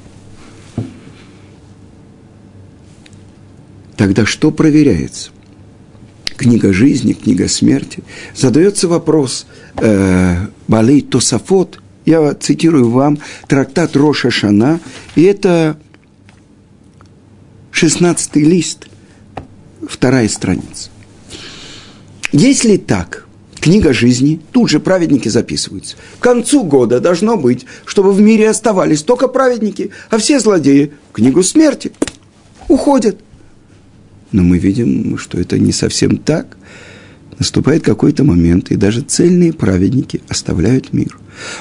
Тогда 3.97 4.27
что 4.27 4.51
проверяется? 4.51 5.31
Книга 6.43 6.73
жизни, 6.73 7.13
книга 7.13 7.47
смерти. 7.47 8.03
Задается 8.35 8.89
вопрос 8.89 9.47
э, 9.77 10.49
Балей 10.67 11.01
Тосафот. 11.01 11.79
Я 12.05 12.35
цитирую 12.35 12.91
вам 12.91 13.21
трактат 13.47 13.95
Роша 13.95 14.33
Шана. 14.33 14.81
И 15.15 15.23
это 15.23 15.79
16 17.71 18.35
лист, 18.35 18.89
вторая 19.89 20.29
страница. 20.29 20.91
Если 22.33 22.77
так, 22.77 23.25
книга 23.61 23.93
жизни, 23.93 24.41
тут 24.51 24.69
же 24.69 24.81
праведники 24.81 25.29
записываются. 25.29 25.95
К 26.19 26.25
концу 26.25 26.65
года 26.65 26.99
должно 26.99 27.37
быть, 27.37 27.67
чтобы 27.87 28.11
в 28.11 28.21
мире 28.21 28.51
оставались 28.51 29.05
только 29.05 29.29
праведники, 29.29 29.93
а 30.11 30.19
все 30.19 30.41
злодеи 30.41 30.91
в 31.11 31.13
книгу 31.13 31.45
смерти 31.45 31.93
уходят. 32.67 33.21
Но 34.33 34.43
мы 34.43 34.59
видим, 34.59 35.19
что 35.19 35.39
это 35.39 35.59
не 35.59 35.73
совсем 35.73 36.17
так. 36.17 36.57
Наступает 37.39 37.83
какой-то 37.83 38.25
момент, 38.25 38.71
и 38.71 38.77
даже 38.77 39.03
цельные 39.03 39.53
праведники 39.53 40.23
оставляют 40.29 40.93
мир. 40.93 41.19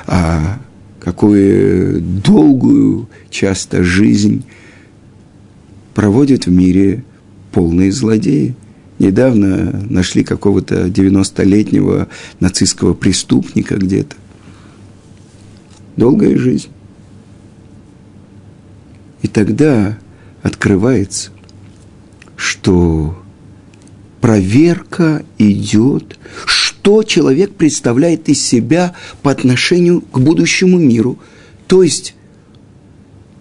А 0.07 0.61
какую 0.99 2.01
долгую 2.01 3.09
часто 3.29 3.83
жизнь 3.83 4.45
проводят 5.93 6.45
в 6.45 6.51
мире 6.51 7.03
полные 7.51 7.91
злодеи– 7.91 8.55
Недавно 9.01 9.83
нашли 9.89 10.23
какого-то 10.23 10.85
90-летнего 10.85 12.07
нацистского 12.39 12.93
преступника 12.93 13.77
где-то. 13.77 14.15
Долгая 15.97 16.37
жизнь. 16.37 16.69
И 19.23 19.27
тогда 19.27 19.97
открывается, 20.43 21.31
что 22.41 23.21
проверка 24.19 25.23
идет, 25.37 26.17
что 26.45 27.03
человек 27.03 27.53
представляет 27.53 28.29
из 28.29 28.45
себя 28.45 28.95
по 29.21 29.29
отношению 29.31 30.01
к 30.01 30.19
будущему 30.19 30.79
миру. 30.79 31.19
То 31.67 31.83
есть 31.83 32.15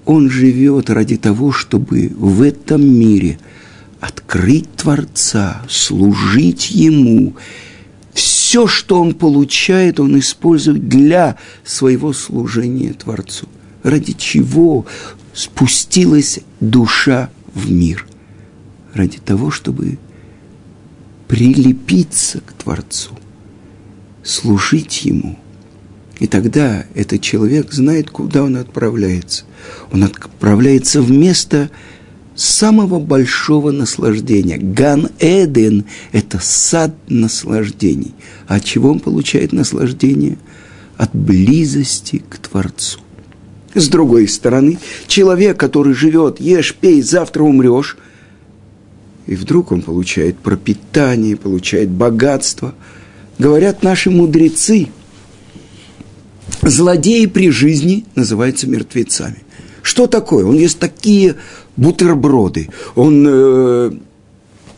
он 0.04 0.28
живет 0.28 0.90
ради 0.90 1.16
того, 1.16 1.50
чтобы 1.50 2.12
в 2.14 2.42
этом 2.42 2.86
мире– 2.86 3.38
открыть 4.00 4.74
Творца, 4.76 5.62
служить 5.68 6.70
Ему. 6.70 7.34
Все, 8.14 8.66
что 8.66 9.00
он 9.00 9.14
получает, 9.14 10.00
он 10.00 10.18
использует 10.18 10.88
для 10.88 11.36
своего 11.64 12.12
служения 12.12 12.92
Творцу. 12.92 13.46
Ради 13.82 14.14
чего 14.14 14.86
спустилась 15.34 16.40
душа 16.60 17.30
в 17.54 17.70
мир? 17.70 18.06
Ради 18.94 19.18
того, 19.18 19.50
чтобы 19.50 19.98
прилепиться 21.28 22.40
к 22.40 22.52
Творцу, 22.52 23.12
служить 24.22 25.04
Ему. 25.04 25.38
И 26.18 26.26
тогда 26.26 26.84
этот 26.94 27.22
человек 27.22 27.72
знает, 27.72 28.10
куда 28.10 28.42
он 28.42 28.56
отправляется. 28.56 29.44
Он 29.92 30.04
отправляется 30.04 31.00
в 31.00 31.10
место, 31.10 31.70
самого 32.34 32.98
большого 32.98 33.70
наслаждения. 33.70 34.56
Ган-Эден– 34.56 35.84
это 36.12 36.38
сад 36.40 36.94
наслаждений. 37.08 38.14
А 38.48 38.56
от 38.56 38.64
чего 38.64 38.90
он 38.90 39.00
получает 39.00 39.52
наслаждение? 39.52 40.38
От 40.96 41.14
близости 41.14 42.22
к 42.28 42.38
Творцу. 42.38 43.00
С 43.74 43.88
другой 43.88 44.26
стороны, 44.26 44.78
человек, 45.06 45.58
который 45.58 45.94
живет, 45.94 46.40
ешь, 46.40 46.74
пей, 46.74 47.02
завтра 47.02 47.42
умрешь, 47.44 47.96
и 49.26 49.34
вдруг 49.34 49.72
он 49.72 49.82
получает 49.82 50.38
пропитание, 50.38 51.36
получает 51.36 51.90
богатство. 51.90 52.74
Говорят 53.38 53.82
наши 53.82 54.10
мудрецы, 54.10 54.88
злодеи 56.62 57.26
при 57.26 57.50
жизни 57.50 58.04
называются 58.14 58.68
мертвецами. 58.68 59.42
Что 59.82 60.06
такое? 60.06 60.44
Он 60.44 60.56
есть 60.56 60.78
такие 60.78 61.36
бутерброды, 61.76 62.68
он, 62.94 63.26
э, 63.26 63.90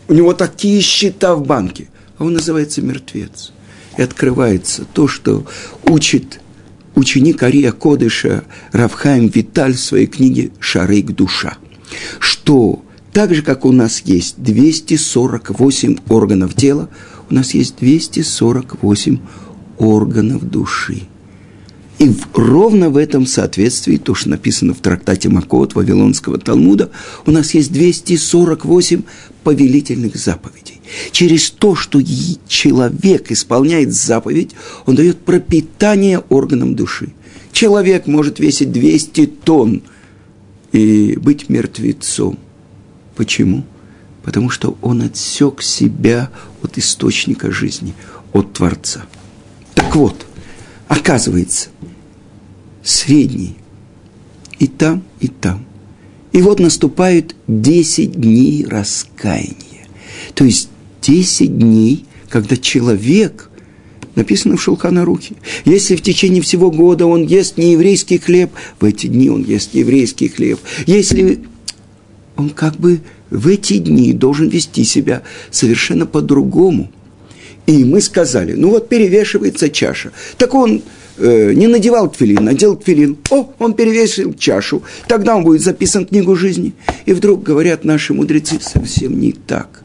у 0.09 0.15
него 0.15 0.33
такие 0.35 0.81
счета 0.81 1.35
в 1.35 1.45
банке, 1.45 1.89
а 2.19 2.25
он 2.25 2.35
называется 2.35 2.83
мертвец. 2.83 3.53
И 3.99 4.03
открывается 4.03 4.85
то, 4.85 5.09
что 5.09 5.45
учит 5.85 6.41
ученик 6.95 7.43
Ария 7.43 7.73
Кодыша 7.73 8.45
Равхайм 8.73 9.29
Виталь 9.29 9.75
в 9.75 9.81
своей 9.81 10.07
книге 10.07 10.51
«Шарык 10.61 11.07
душа», 11.07 11.57
что 12.21 12.83
так 13.13 13.35
же, 13.35 13.43
как 13.43 13.65
у 13.65 13.73
нас 13.73 14.01
есть 14.05 14.37
248 14.43 15.97
органов 16.09 16.55
тела, 16.55 16.89
у 17.31 17.35
нас 17.35 17.55
есть 17.55 17.77
248 17.79 19.19
органов 19.79 20.49
души– 20.49 21.03
и 22.03 22.09
в, 22.09 22.37
ровно 22.37 22.91
в 22.91 22.97
этом 22.97 23.27
соответствии, 23.27 23.97
то, 23.97 24.17
что 24.17 24.31
написано 24.31 24.75
в 24.75 24.79
трактате 24.79 25.29
Макот 25.29 25.77
Вавилонского 25.77 26.37
Талмуда, 26.37 26.91
у 27.27 27.31
нас 27.31 27.55
есть 27.55 27.73
248 27.73 29.03
повелительных 29.45 30.17
заповедей. 30.17 30.81
Через 31.13 31.53
то, 31.53 31.77
что 31.77 32.03
человек 32.49 33.31
исполняет 33.31 33.95
заповедь, 33.95 34.51
он 34.85 34.97
дает 34.97 35.21
пропитание 35.21 36.19
органам 36.29 36.75
души. 36.75 37.13
Человек 37.53 38.09
может 38.09 38.41
весить 38.41 38.73
200 38.73 39.27
тонн 39.45 39.83
и 40.73 41.17
быть 41.23 41.49
мертвецом. 41.49 42.37
Почему? 43.17 43.65
Потому 44.23 44.51
что 44.51 44.77
он 44.83 45.03
отсек 45.03 45.63
себя 45.63 46.31
от 46.63 46.79
источника 46.79 47.51
жизни, 47.51 47.95
от 48.33 48.53
Творца. 48.53 49.05
Так 49.75 49.95
вот, 49.97 50.27
оказывается, 50.89 51.71
средний. 52.83 53.57
И 54.59 54.67
там, 54.67 55.03
и 55.21 55.29
там. 55.29 55.65
И 56.33 56.41
вот 56.41 56.61
наступают 56.61 57.35
10 57.49 58.13
дней 58.13 58.65
раскаяния. 58.65 59.87
То 60.35 60.45
есть 60.45 60.69
10 61.03 61.59
дней, 61.59 62.07
когда 62.29 62.57
человек, 62.57 63.51
написано 64.15 64.57
в 64.57 64.67
Шулхана-Рухе, 64.67 65.35
если 65.65 65.97
в 65.97 66.03
течение 66.03 66.41
всего 66.43 66.71
года 66.71 67.07
он 67.07 67.25
ест 67.25 67.59
нееврейский 67.59 68.19
хлеб, 68.19 68.53
в 68.81 68.85
эти 68.85 69.09
дни 69.09 69.29
он 69.31 69.43
ест 69.43 69.75
еврейский 69.75 70.29
хлеб. 70.29 70.61
Если 70.87 71.41
он 72.37 72.51
как 72.51 72.77
бы 72.77 73.01
в 73.31 73.49
эти 73.49 73.79
дни 73.79 74.13
должен 74.13 74.49
вести 74.49 74.85
себя 74.85 75.23
совершенно 75.51 76.07
по-другому. 76.07 76.91
И 77.67 77.85
мы 77.85 78.01
сказали, 78.01 78.55
ну 78.55 78.71
вот 78.71 78.89
перевешивается 78.89 79.71
чаша. 79.71 80.11
Так 80.37 80.55
он 80.55 80.83
э, 81.19 81.53
не 81.55 81.69
надевал 81.69 82.11
тфилин, 82.11 82.45
надел 82.45 82.77
тфилин, 82.77 83.19
о, 83.31 83.53
он 83.59 83.75
перевесил 83.75 84.35
чашу, 84.35 84.83
тогда 85.07 85.37
он 85.37 85.45
будет 85.45 85.63
записан 85.63 86.05
в 86.05 86.09
книгу 86.09 86.35
жизни. 86.35 86.75
И 87.07 87.13
вдруг 87.13 87.43
говорят 87.43 87.85
наши 87.85 88.15
мудрецы, 88.15 88.59
совсем 88.61 89.21
не 89.21 89.33
так. 89.33 89.83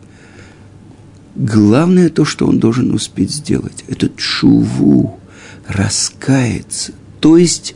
Главное 1.35 2.09
то, 2.09 2.25
что 2.25 2.47
он 2.47 2.57
должен 2.57 2.91
успеть 2.93 3.31
сделать, 3.31 3.85
это 3.87 4.09
чуву, 4.17 5.19
раскаяться. 5.67 6.93
То 7.19 7.37
есть, 7.37 7.75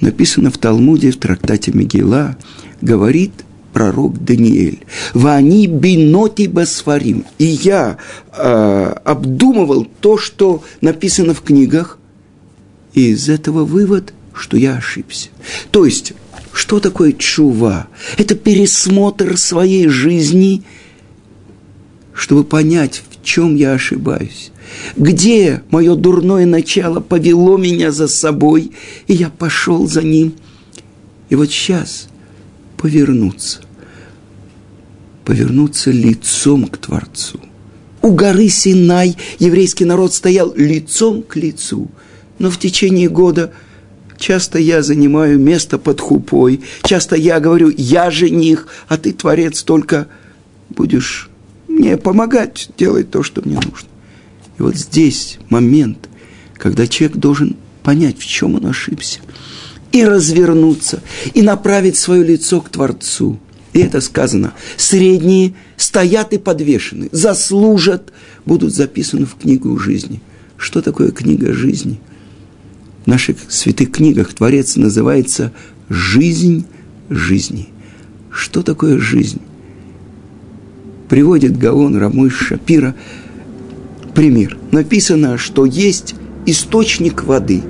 написано 0.00 0.50
в 0.50 0.58
Талмуде, 0.58 1.12
в 1.12 1.16
трактате 1.18 1.70
Мегила, 1.72 2.36
говорит– 2.82 3.32
пророк 3.72 4.22
Даниэль. 4.24 4.80
«Вани 5.14 5.66
биноти 5.66 6.46
басфарим». 6.46 7.24
И 7.38 7.44
я 7.44 7.98
э, 8.36 8.94
обдумывал 9.04 9.86
то, 10.00 10.18
что 10.18 10.62
написано 10.80 11.34
в 11.34 11.42
книгах, 11.42 11.98
и 12.94 13.10
из 13.10 13.28
этого 13.28 13.64
вывод, 13.64 14.12
что 14.34 14.56
я 14.56 14.76
ошибся. 14.76 15.30
То 15.70 15.86
есть, 15.86 16.12
что 16.52 16.80
такое 16.80 17.12
чува? 17.12 17.88
Это 18.18 18.34
пересмотр 18.34 19.38
своей 19.38 19.88
жизни, 19.88 20.62
чтобы 22.12 22.44
понять, 22.44 23.02
в 23.10 23.24
чем 23.24 23.54
я 23.56 23.72
ошибаюсь. 23.72 24.50
Где 24.96 25.62
мое 25.70 25.94
дурное 25.94 26.46
начало 26.46 27.00
повело 27.00 27.56
меня 27.56 27.90
за 27.90 28.08
собой, 28.08 28.72
и 29.06 29.14
я 29.14 29.30
пошел 29.30 29.86
за 29.86 30.02
ним. 30.02 30.34
И 31.30 31.34
вот 31.34 31.50
сейчас– 31.50 32.08
повернуться. 32.82 33.60
Повернуться 35.24 35.92
лицом 35.92 36.66
к 36.66 36.78
Творцу. 36.78 37.40
У 38.02 38.10
горы 38.10 38.48
Синай 38.48 39.16
еврейский 39.38 39.84
народ 39.84 40.12
стоял 40.12 40.52
лицом 40.56 41.22
к 41.22 41.36
лицу. 41.36 41.88
Но 42.40 42.50
в 42.50 42.58
течение 42.58 43.08
года 43.08 43.52
Часто 44.18 44.60
я 44.60 44.82
занимаю 44.82 45.36
место 45.40 45.78
под 45.78 46.00
хупой. 46.00 46.60
Часто 46.84 47.16
я 47.16 47.40
говорю, 47.40 47.72
я 47.76 48.08
жених, 48.12 48.68
а 48.86 48.96
ты, 48.96 49.12
Творец, 49.12 49.64
только 49.64 50.06
будешь 50.68 51.28
мне 51.66 51.96
помогать 51.96 52.70
делать 52.78 53.10
то, 53.10 53.24
что 53.24 53.42
мне 53.44 53.56
нужно. 53.56 53.88
И 54.58 54.62
вот 54.62 54.76
здесь 54.76 55.38
момент, 55.48 56.08
когда 56.54 56.86
человек 56.86 57.16
должен 57.16 57.56
понять, 57.82 58.16
в 58.16 58.24
чем 58.24 58.54
он 58.54 58.66
ошибся, 58.66 59.18
и 59.92 60.04
развернуться, 60.04 61.02
и 61.34 61.42
направить 61.42 61.96
свое 61.96 62.24
лицо 62.24 62.60
к 62.60 62.68
Творцу. 62.68 63.38
И 63.72 63.80
это 63.80 64.00
сказано. 64.00 64.52
Средние 64.76 65.54
стоят 65.76 66.32
и 66.32 66.38
подвешены, 66.38 67.08
заслужат, 67.12 68.12
будут 68.44 68.74
записаны 68.74 69.26
в 69.26 69.36
книгу 69.36 69.78
жизни. 69.78 70.20
Что 70.56 70.82
такое 70.82 71.10
книга 71.10 71.52
жизни– 71.52 72.00
в 73.04 73.08
наших 73.08 73.36
святых 73.48 73.90
книгах 73.90 74.32
Творец 74.32 74.76
называется 74.76 75.52
«жизнь 75.88 76.66
жизни». 77.10 77.68
Что 78.30 78.62
такое 78.62 78.98
жизнь? 78.98 79.40
Приводит 81.08 81.58
Гаон 81.58 81.96
Рамыш 81.96 82.34
Шапира 82.34 82.94
пример. 84.14 84.56
Написано, 84.70 85.36
что 85.36 85.66
есть 85.66 86.14
источник 86.46 87.24
воды. 87.24 87.62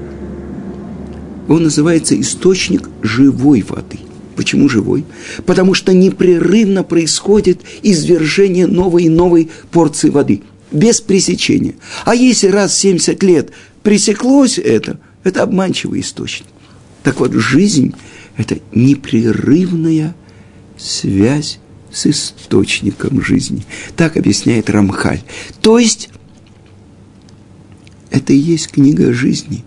Он 1.48 1.64
называется 1.64 2.18
источник 2.20 2.88
живой 3.02 3.62
воды. 3.62 3.98
Почему 4.37 4.68
живой? 4.68 5.05
Потому 5.44 5.74
что 5.74 5.92
непрерывно 5.92 6.85
происходит 6.85 7.61
извержение 7.83 8.66
новой 8.66 9.05
и 9.05 9.09
новой 9.09 9.50
порции 9.70 10.09
воды, 10.09 10.42
без 10.70 11.00
пресечения. 11.00 11.74
А 12.05 12.14
если 12.14 12.48
раз 12.48 12.72
в 12.72 12.78
70 12.78 13.22
лет 13.22 13.50
пресеклось 13.83 14.59
это– 14.59 14.98
это 15.24 15.42
обманчивый 15.42 16.00
источник. 16.00 16.46
Так 17.02 17.20
вот, 17.20 17.33
жизнь– 17.33 17.94
это 18.37 18.59
непрерывная 18.72 20.14
связь 20.76 21.59
с 21.92 22.07
источником 22.07 23.22
жизни. 23.22 23.64
Так 23.96 24.16
объясняет 24.16 24.70
Рамхаль. 24.70 25.22
То 25.61 25.78
есть, 25.78 26.11
это 28.11 28.33
и 28.33 28.37
есть 28.37 28.68
книга 28.68 29.12
жизни, 29.12 29.64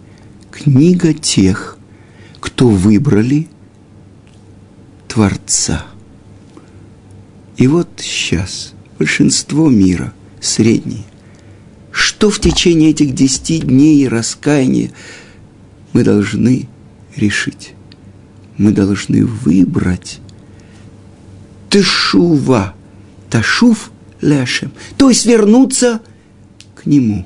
книга 0.55 1.13
тех, 1.13 1.77
кто 2.39 2.69
выбрали 2.69 3.47
Творца. 5.07 5.85
И 7.57 7.67
вот 7.67 7.89
сейчас 7.97 8.73
большинство 8.97 9.69
мира, 9.69 10.13
средние, 10.39 11.03
что 11.91 12.29
в 12.29 12.39
течение 12.39 12.91
этих 12.91 13.13
десяти 13.13 13.59
дней 13.59 14.07
раскаяния 14.07 14.91
мы 15.93 16.03
должны 16.03 16.67
решить. 17.15 17.73
Мы 18.57 18.71
должны 18.71 19.25
выбрать 19.25 20.19
тешува, 21.69 22.73
ташув 23.29 23.91
ляшем, 24.21 24.71
то 24.97 25.09
есть 25.09 25.25
вернуться 25.25 25.99
к 26.75 26.85
нему. 26.85 27.25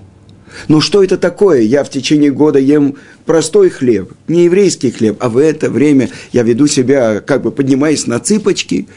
Но 0.67 0.81
что 0.81 1.03
это 1.03 1.17
такое? 1.17 1.61
Я 1.61 1.83
в 1.83 1.89
течение 1.89 2.31
года 2.31 2.59
ем 2.59 2.95
простой 3.29 3.69
хлеб, 3.69 4.13
не 4.27 4.45
еврейский 4.45 4.89
хлеб, 4.89 5.17
а 5.19 5.29
в 5.29 5.37
это 5.37 5.69
время 5.69 6.09
я 6.31 6.41
веду 6.41 6.65
себя, 6.65 7.19
как 7.19 7.43
бы 7.43 7.51
поднимаясь 7.51 8.07
на 8.07 8.19
цыпочки. 8.19 8.87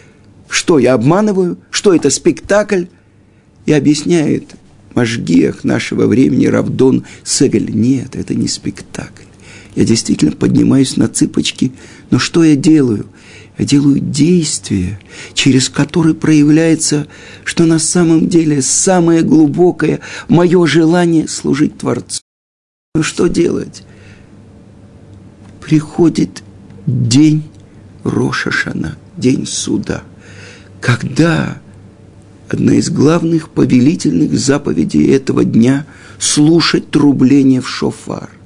Что, 0.49 0.79
я 0.79 0.95
обманываю? 0.95 1.59
Что 1.69 1.95
это 1.95 2.09
спектакль? 2.09 2.85
И 3.67 3.75
объясняет 3.75 4.55
Машгиях 4.95 5.65
нашего 5.65 6.07
времени 6.07 6.47
Равдон 6.47 7.05
Сегель. 7.23 7.77
Нет, 7.77 8.17
это 8.17 8.35
не 8.35 8.49
спектакль. 8.49 9.25
Я 9.75 9.85
действительно 9.85 10.33
поднимаюсь 10.33 10.97
на 10.97 11.09
цыпочки, 11.09 11.73
но 12.11 12.19
что 12.19 12.43
я 12.43 12.57
делаю? 12.57 13.05
Я 13.59 13.67
делаю 13.67 14.01
действие, 14.01 14.99
через 15.35 15.69
которое 15.69 16.15
проявляется, 16.15 17.07
что 17.45 17.67
на 17.67 17.79
самом 17.79 18.31
деле 18.31 18.63
самое 18.63 19.21
глубокое 19.21 20.01
мое 20.31 20.65
желание 20.65 21.29
служить 21.29 21.77
Творцу. 21.77 22.23
Ну 22.95 23.03
что 23.03 23.27
делать? 23.27 23.85
Приходит 25.63 26.43
день 26.87 27.45
Рошашана, 28.05 28.97
день 29.17 29.47
суда, 29.47 30.03
когда 30.81 31.59
одна 32.49 32.75
из 32.75 32.91
главных 32.91 33.49
повелительных 33.49 34.39
заповедей 34.39 35.11
этого 35.15 35.45
дня– 35.45 35.87
слушать 36.19 36.91
трубление 36.91 37.61
в 37.61 37.69
шофар– 37.69 38.29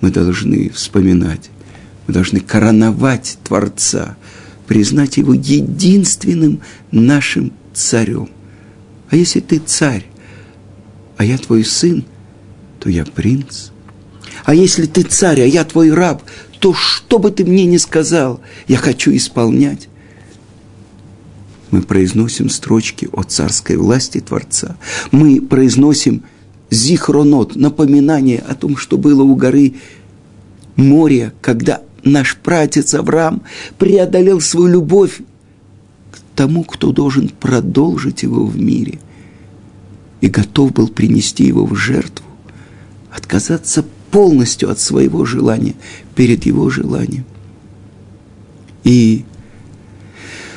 мы 0.00 0.10
должны 0.10 0.70
вспоминать, 0.70 1.50
мы 2.06 2.14
должны 2.14 2.40
короновать 2.40 3.38
Творца, 3.44 4.16
признать 4.66 5.16
Его 5.16 5.34
единственным 5.34 6.60
нашим 6.90 7.52
царем. 7.74 8.28
А 9.10 9.16
если 9.16 9.40
ты 9.40 9.58
царь, 9.58 10.06
а 11.16 11.24
я 11.24 11.36
твой 11.38 11.64
сын, 11.64 12.04
то 12.78 12.88
я 12.88 13.04
принц. 13.04 13.70
А 14.44 14.54
если 14.54 14.86
ты 14.86 15.02
царь, 15.02 15.42
а 15.42 15.46
я 15.46 15.64
твой 15.64 15.92
раб, 15.92 16.22
то 16.58 16.74
что 16.74 17.18
бы 17.18 17.30
ты 17.30 17.44
мне 17.44 17.64
ни 17.64 17.78
сказал, 17.78 18.40
я 18.68 18.76
хочу 18.76 19.14
исполнять. 19.14 19.88
Мы 21.70 21.82
произносим 21.82 22.50
строчки 22.50 23.08
о 23.12 23.22
царской 23.22 23.76
власти 23.76 24.20
Творца. 24.20 24.76
Мы 25.12 25.40
произносим 25.40 26.24
зихронот, 26.70 27.56
напоминание 27.56 28.40
о 28.40 28.54
том, 28.54 28.76
что 28.76 28.98
было 28.98 29.22
у 29.22 29.34
горы 29.36 29.74
Море, 30.76 31.32
когда 31.40 31.82
наш 32.04 32.36
пратец 32.36 32.94
Авраам 32.94 33.42
преодолел 33.78 34.40
свою 34.40 34.66
любовь 34.66 35.20
к 36.10 36.18
тому, 36.34 36.64
кто 36.64 36.92
должен 36.92 37.28
продолжить 37.28 38.22
его 38.22 38.46
в 38.46 38.58
мире, 38.58 38.98
и 40.20 40.28
готов 40.28 40.72
был 40.72 40.88
принести 40.88 41.44
его 41.44 41.66
в 41.66 41.74
жертву, 41.74 42.26
отказаться 43.12 43.84
полностью 44.10 44.70
от 44.70 44.78
своего 44.78 45.24
желания 45.24 45.74
перед 46.14 46.44
его 46.46 46.70
желанием. 46.70 47.24
И 48.84 49.24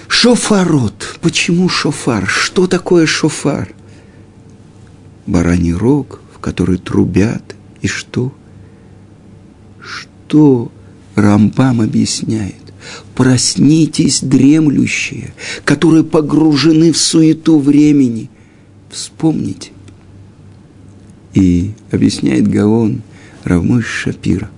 шофарот. 0.07 1.19
Почему 1.21 1.69
шофар? 1.69 2.27
Что 2.27 2.67
такое 2.67 3.05
шофар? 3.05 3.73
бараний 5.25 5.73
рог, 5.73 6.21
в 6.33 6.39
который 6.39 6.77
трубят, 6.77 7.55
и 7.81 7.87
что? 7.87 8.33
Что 9.79 10.71
Рамбам 11.15 11.81
объясняет? 11.81 12.55
Проснитесь, 13.15 14.19
дремлющие, 14.21 15.33
которые 15.63 16.03
погружены 16.03 16.91
в 16.91 16.97
суету 16.97 17.59
времени. 17.59 18.29
Вспомните. 18.89 19.71
И 21.33 21.71
объясняет 21.91 22.47
Гаон 22.47 23.01
Равмыш 23.43 23.85
Шапира. 23.85 24.49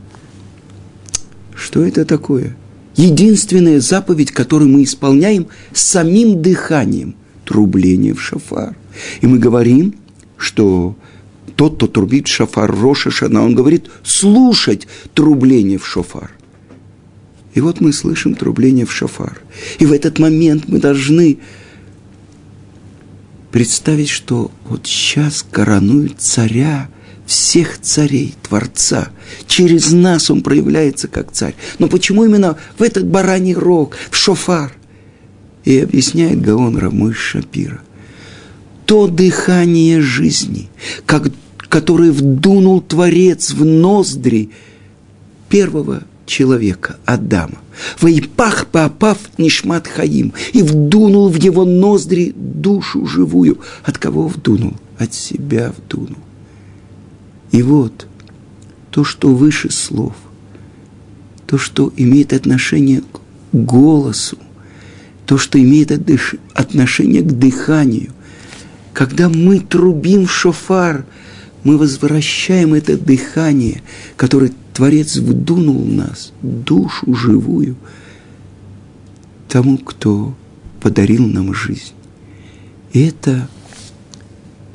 Что 1.56 1.84
это 1.84 2.06
такое? 2.06 2.56
Единственная 2.96 3.80
заповедь, 3.80 4.32
которую 4.32 4.70
мы 4.70 4.84
исполняем 4.84 5.48
самим 5.74 6.42
дыханием– 6.42 7.16
трубление 7.46 8.14
в 8.14 8.22
шафар. 8.22 8.76
И 9.22 9.28
мы 9.28 9.38
говорим– 9.38 9.96
что 10.38 10.96
тот, 11.56 11.76
кто 11.76 11.88
трубит 11.88 12.28
шафар 12.28 12.72
Роша 12.72 13.12
Шана, 13.12 13.44
он 13.44 13.56
говорит 13.56 13.90
слушать 14.04 14.88
трубление 15.14 15.78
в 15.78 15.88
шофар. 15.88 16.32
И 17.54 17.62
вот 17.62 17.80
мы 17.80 17.94
слышим 17.94 18.36
трубление 18.36 18.86
в 18.86 18.92
шофар. 18.92 19.42
И 19.80 19.86
в 19.86 19.94
этот 19.94 20.20
момент 20.20 20.66
мы 20.68 20.80
должны 20.80 21.40
представить, 23.52 24.10
что 24.10 24.52
вот 24.68 24.86
сейчас 24.86 25.46
коронуют 25.50 26.20
царя 26.20 26.90
всех 27.26 27.80
царей, 27.82 28.36
Творца. 28.44 29.10
Через 29.48 29.92
нас 29.92 30.30
он 30.30 30.42
проявляется 30.42 31.08
как 31.08 31.32
царь. 31.32 31.56
Но 31.80 31.88
почему 31.88 32.26
именно 32.26 32.58
в 32.78 32.84
этот 32.84 33.06
бараний 33.06 33.54
рог, 33.54 33.98
в 34.12 34.16
шофар? 34.16 34.74
И 35.64 35.80
объясняет 35.80 36.42
Гаон 36.42 36.78
Рамыш 36.78 37.18
Шапира– 37.18 37.82
то 38.86 39.08
дыхание 39.08 40.02
жизни, 40.02 40.70
как, 41.06 41.32
которое 41.70 42.12
вдунул 42.12 42.82
Творец 42.82 43.52
в 43.52 43.66
ноздри 43.66 44.52
первого 45.50 46.04
человека, 46.26 46.98
Адама. 47.06 47.58
Вайпах 48.00 48.68
папав 48.68 49.18
нишмат 49.38 49.88
хаим. 49.88 50.34
И 50.54 50.62
вдунул 50.62 51.30
в 51.30 51.36
его 51.36 51.66
ноздри 51.66 52.34
душу 52.36 53.06
живую. 53.06 53.60
От 53.84 53.98
кого 53.98 54.28
вдунул? 54.28 54.74
От 54.98 55.14
себя 55.14 55.74
вдунул. 55.78 56.18
И 57.52 57.62
вот 57.62 58.08
то, 58.92 59.04
что 59.04 59.34
выше 59.34 59.72
слов, 59.72 60.16
то, 61.46 61.58
что 61.58 61.92
имеет 61.96 62.34
отношение 62.34 63.02
к 63.02 63.20
голосу, 63.54 64.38
то, 65.26 65.38
что 65.38 65.62
имеет 65.62 65.92
отношение 66.54 67.22
к 67.22 67.32
дыханию, 67.32 68.12
когда 68.94 69.30
мы 69.30 69.60
трубим 69.60 70.26
в 70.26 70.32
шофар, 70.32 71.06
мы 71.64 71.78
возвращаем 71.78 72.74
это 72.74 72.98
дыхание, 72.98 73.82
которое 74.18 74.52
Творец 74.74 75.18
вдунул 75.18 75.84
в 75.84 75.92
нас, 75.92 76.32
душу 76.42 77.14
живую, 77.16 77.76
тому, 79.50 79.78
кто 79.78 80.36
подарил 80.80 81.26
нам 81.26 81.54
жизнь. 81.54 81.94
И 82.94 83.08
это 83.08 83.50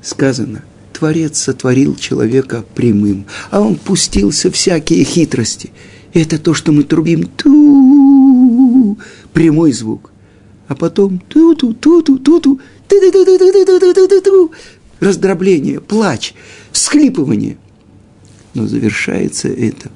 сказано, 0.02 0.62
Творец 1.00 1.38
сотворил 1.38 1.96
человека 1.96 2.62
прямым, 2.74 3.24
а 3.50 3.62
он 3.62 3.76
пустился 3.76 4.50
всякие 4.50 5.02
хитрости. 5.02 5.70
Это 6.12 6.38
то, 6.38 6.52
что 6.52 6.72
мы 6.72 6.82
трубим 6.82 7.22
ту 7.22 8.98
прямой 9.32 9.72
звук. 9.72 10.12
А 10.68 10.74
потом 10.74 11.18
ту-ту-ту-ту-ту-ту, 11.26 12.60
раздробление, 15.00 15.80
плач, 15.80 16.34
всхлипывание. 16.70 17.56
Но 18.52 18.66
завершается 18.66 19.48
это 19.48 19.90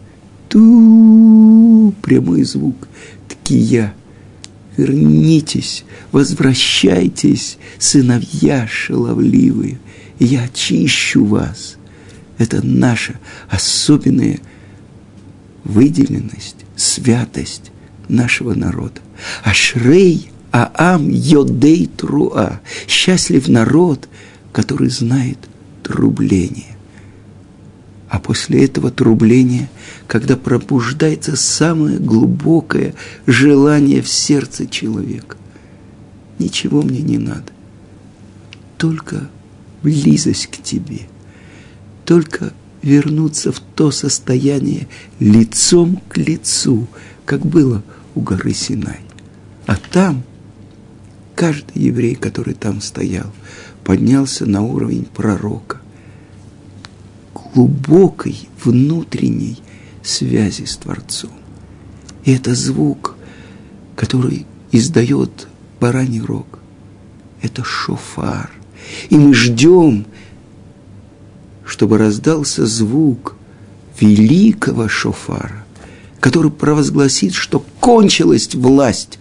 ту 0.48 1.92
прямой 2.00 2.44
звук, 2.44 2.88
такие 3.28 3.92
вернитесь, 4.78 5.84
возвращайтесь, 6.12 7.58
сыновья 7.78 8.66
шаловливые, 8.66 9.78
я 10.18 10.44
очищу 10.44 11.24
вас. 11.24 11.76
Это 12.38 12.64
наша 12.64 13.18
особенная 13.48 14.38
выделенность, 15.64 16.56
святость 16.76 17.70
нашего 18.08 18.54
народа. 18.54 19.00
Ашрей 19.42 20.30
Аам 20.52 21.08
Йодей 21.08 21.86
Труа. 21.86 22.60
Счастлив 22.86 23.48
народ, 23.48 24.08
который 24.52 24.88
знает 24.88 25.38
трубление. 25.82 26.76
А 28.08 28.20
после 28.20 28.64
этого 28.64 28.92
трубления, 28.92 29.68
когда 30.06 30.36
пробуждается 30.36 31.34
самое 31.36 31.98
глубокое 31.98 32.94
желание 33.26 34.00
в 34.00 34.08
сердце 34.08 34.68
человека, 34.68 35.36
ничего 36.38 36.82
мне 36.82 37.00
не 37.00 37.18
надо, 37.18 37.50
только 38.78 39.28
близость 39.84 40.46
к 40.46 40.62
тебе, 40.62 41.02
только 42.06 42.52
вернуться 42.82 43.52
в 43.52 43.60
то 43.60 43.90
состояние 43.90 44.88
лицом 45.20 46.00
к 46.08 46.16
лицу, 46.16 46.88
как 47.24 47.44
было 47.44 47.82
у 48.14 48.20
горы 48.20 48.54
Синай. 48.54 49.00
А 49.66 49.76
там 49.76 50.24
каждый 51.34 51.82
еврей, 51.82 52.14
который 52.14 52.54
там 52.54 52.80
стоял, 52.80 53.30
поднялся 53.84 54.46
на 54.46 54.62
уровень 54.62 55.04
пророка, 55.04 55.80
глубокой 57.34 58.48
внутренней 58.62 59.58
связи 60.02 60.64
с 60.64 60.78
Творцом. 60.78 61.32
И 62.24 62.32
это 62.32 62.54
звук, 62.54 63.16
который 63.96 64.46
издает 64.72 65.46
бараний 65.78 66.20
рог. 66.20 66.58
Это 67.42 67.62
шофар. 67.62 68.50
И 69.10 69.16
мы 69.16 69.34
ждем, 69.34 70.06
чтобы 71.64 71.98
раздался 71.98 72.66
звук 72.66 73.36
великого 74.00 74.88
шофара, 74.88 75.64
который 76.20 76.50
провозгласит, 76.50 77.34
что 77.34 77.64
кончилась 77.80 78.54
власть 78.54 79.18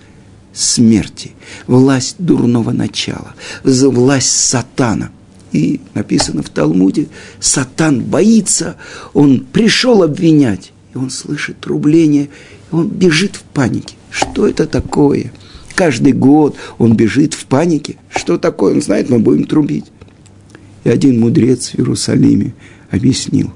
смерти, 0.54 1.32
власть 1.68 2.16
дурного 2.20 2.72
начала, 2.72 3.34
власть 3.64 4.32
сатана. 4.32 5.12
И 5.52 5.82
написано 5.94 6.42
в 6.42 6.50
Талмуде, 6.50 7.10
сатан 7.40 8.02
боится, 8.02 8.76
он 9.14 9.42
пришел 9.42 10.02
обвинять, 10.02 10.72
и 10.94 10.98
он 10.98 11.12
слышит 11.12 11.60
трубление, 11.60 12.30
и 12.72 12.76
он 12.76 12.88
бежит 12.88 13.36
в 13.36 13.44
панике. 13.44 13.96
Что 14.10 14.48
это 14.48 14.66
такое? 14.66 15.32
Каждый 15.76 16.14
год 16.14 16.56
он 16.78 16.96
бежит 16.96 17.34
в 17.34 17.46
панике. 17.46 17.98
Что 18.10 18.38
такое? 18.38 18.76
Он 18.76 18.82
знает, 18.82 19.10
мы 19.10 19.20
будем 19.20 19.46
трубить. 19.46 19.86
И 20.84 20.90
один 20.90 21.20
мудрец 21.20 21.70
в 21.70 21.80
Иерусалиме 21.80 22.54
объяснил, 22.92 23.52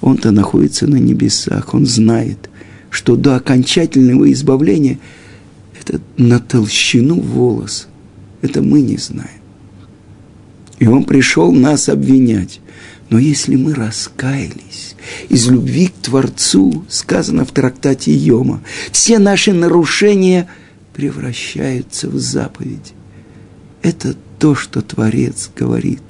он-то 0.00 0.30
находится 0.30 0.86
на 0.86 0.96
небесах, 0.96 1.74
он 1.74 1.84
знает, 1.84 2.48
что 2.90 3.16
до 3.16 3.36
окончательного 3.36 4.30
избавления– 4.32 4.98
это 5.80 6.00
на 6.16 6.38
толщину 6.38 7.20
волос. 7.20 7.88
Это 8.40 8.62
мы 8.62 8.80
не 8.80 8.96
знаем. 8.96 9.28
И 10.78 10.86
он 10.86 11.04
пришел 11.04 11.52
нас 11.52 11.88
обвинять. 11.88 12.60
Но 13.10 13.18
если 13.18 13.56
мы 13.56 13.74
раскаялись 13.74 14.94
из 15.28 15.48
любви 15.48 15.88
к 15.88 16.04
Творцу, 16.04 16.84
сказано 16.88 17.44
в 17.44 17.52
трактате 17.52 18.12
Йома, 18.12 18.62
все 18.92 19.18
наши 19.18 19.52
нарушения 19.52 20.46
превращаются 20.98 22.08
в 22.08 22.18
заповедь. 22.18 22.92
Это 23.82 24.16
то, 24.40 24.56
что 24.56 24.82
Творец 24.82 25.48
говорит. 25.54 26.02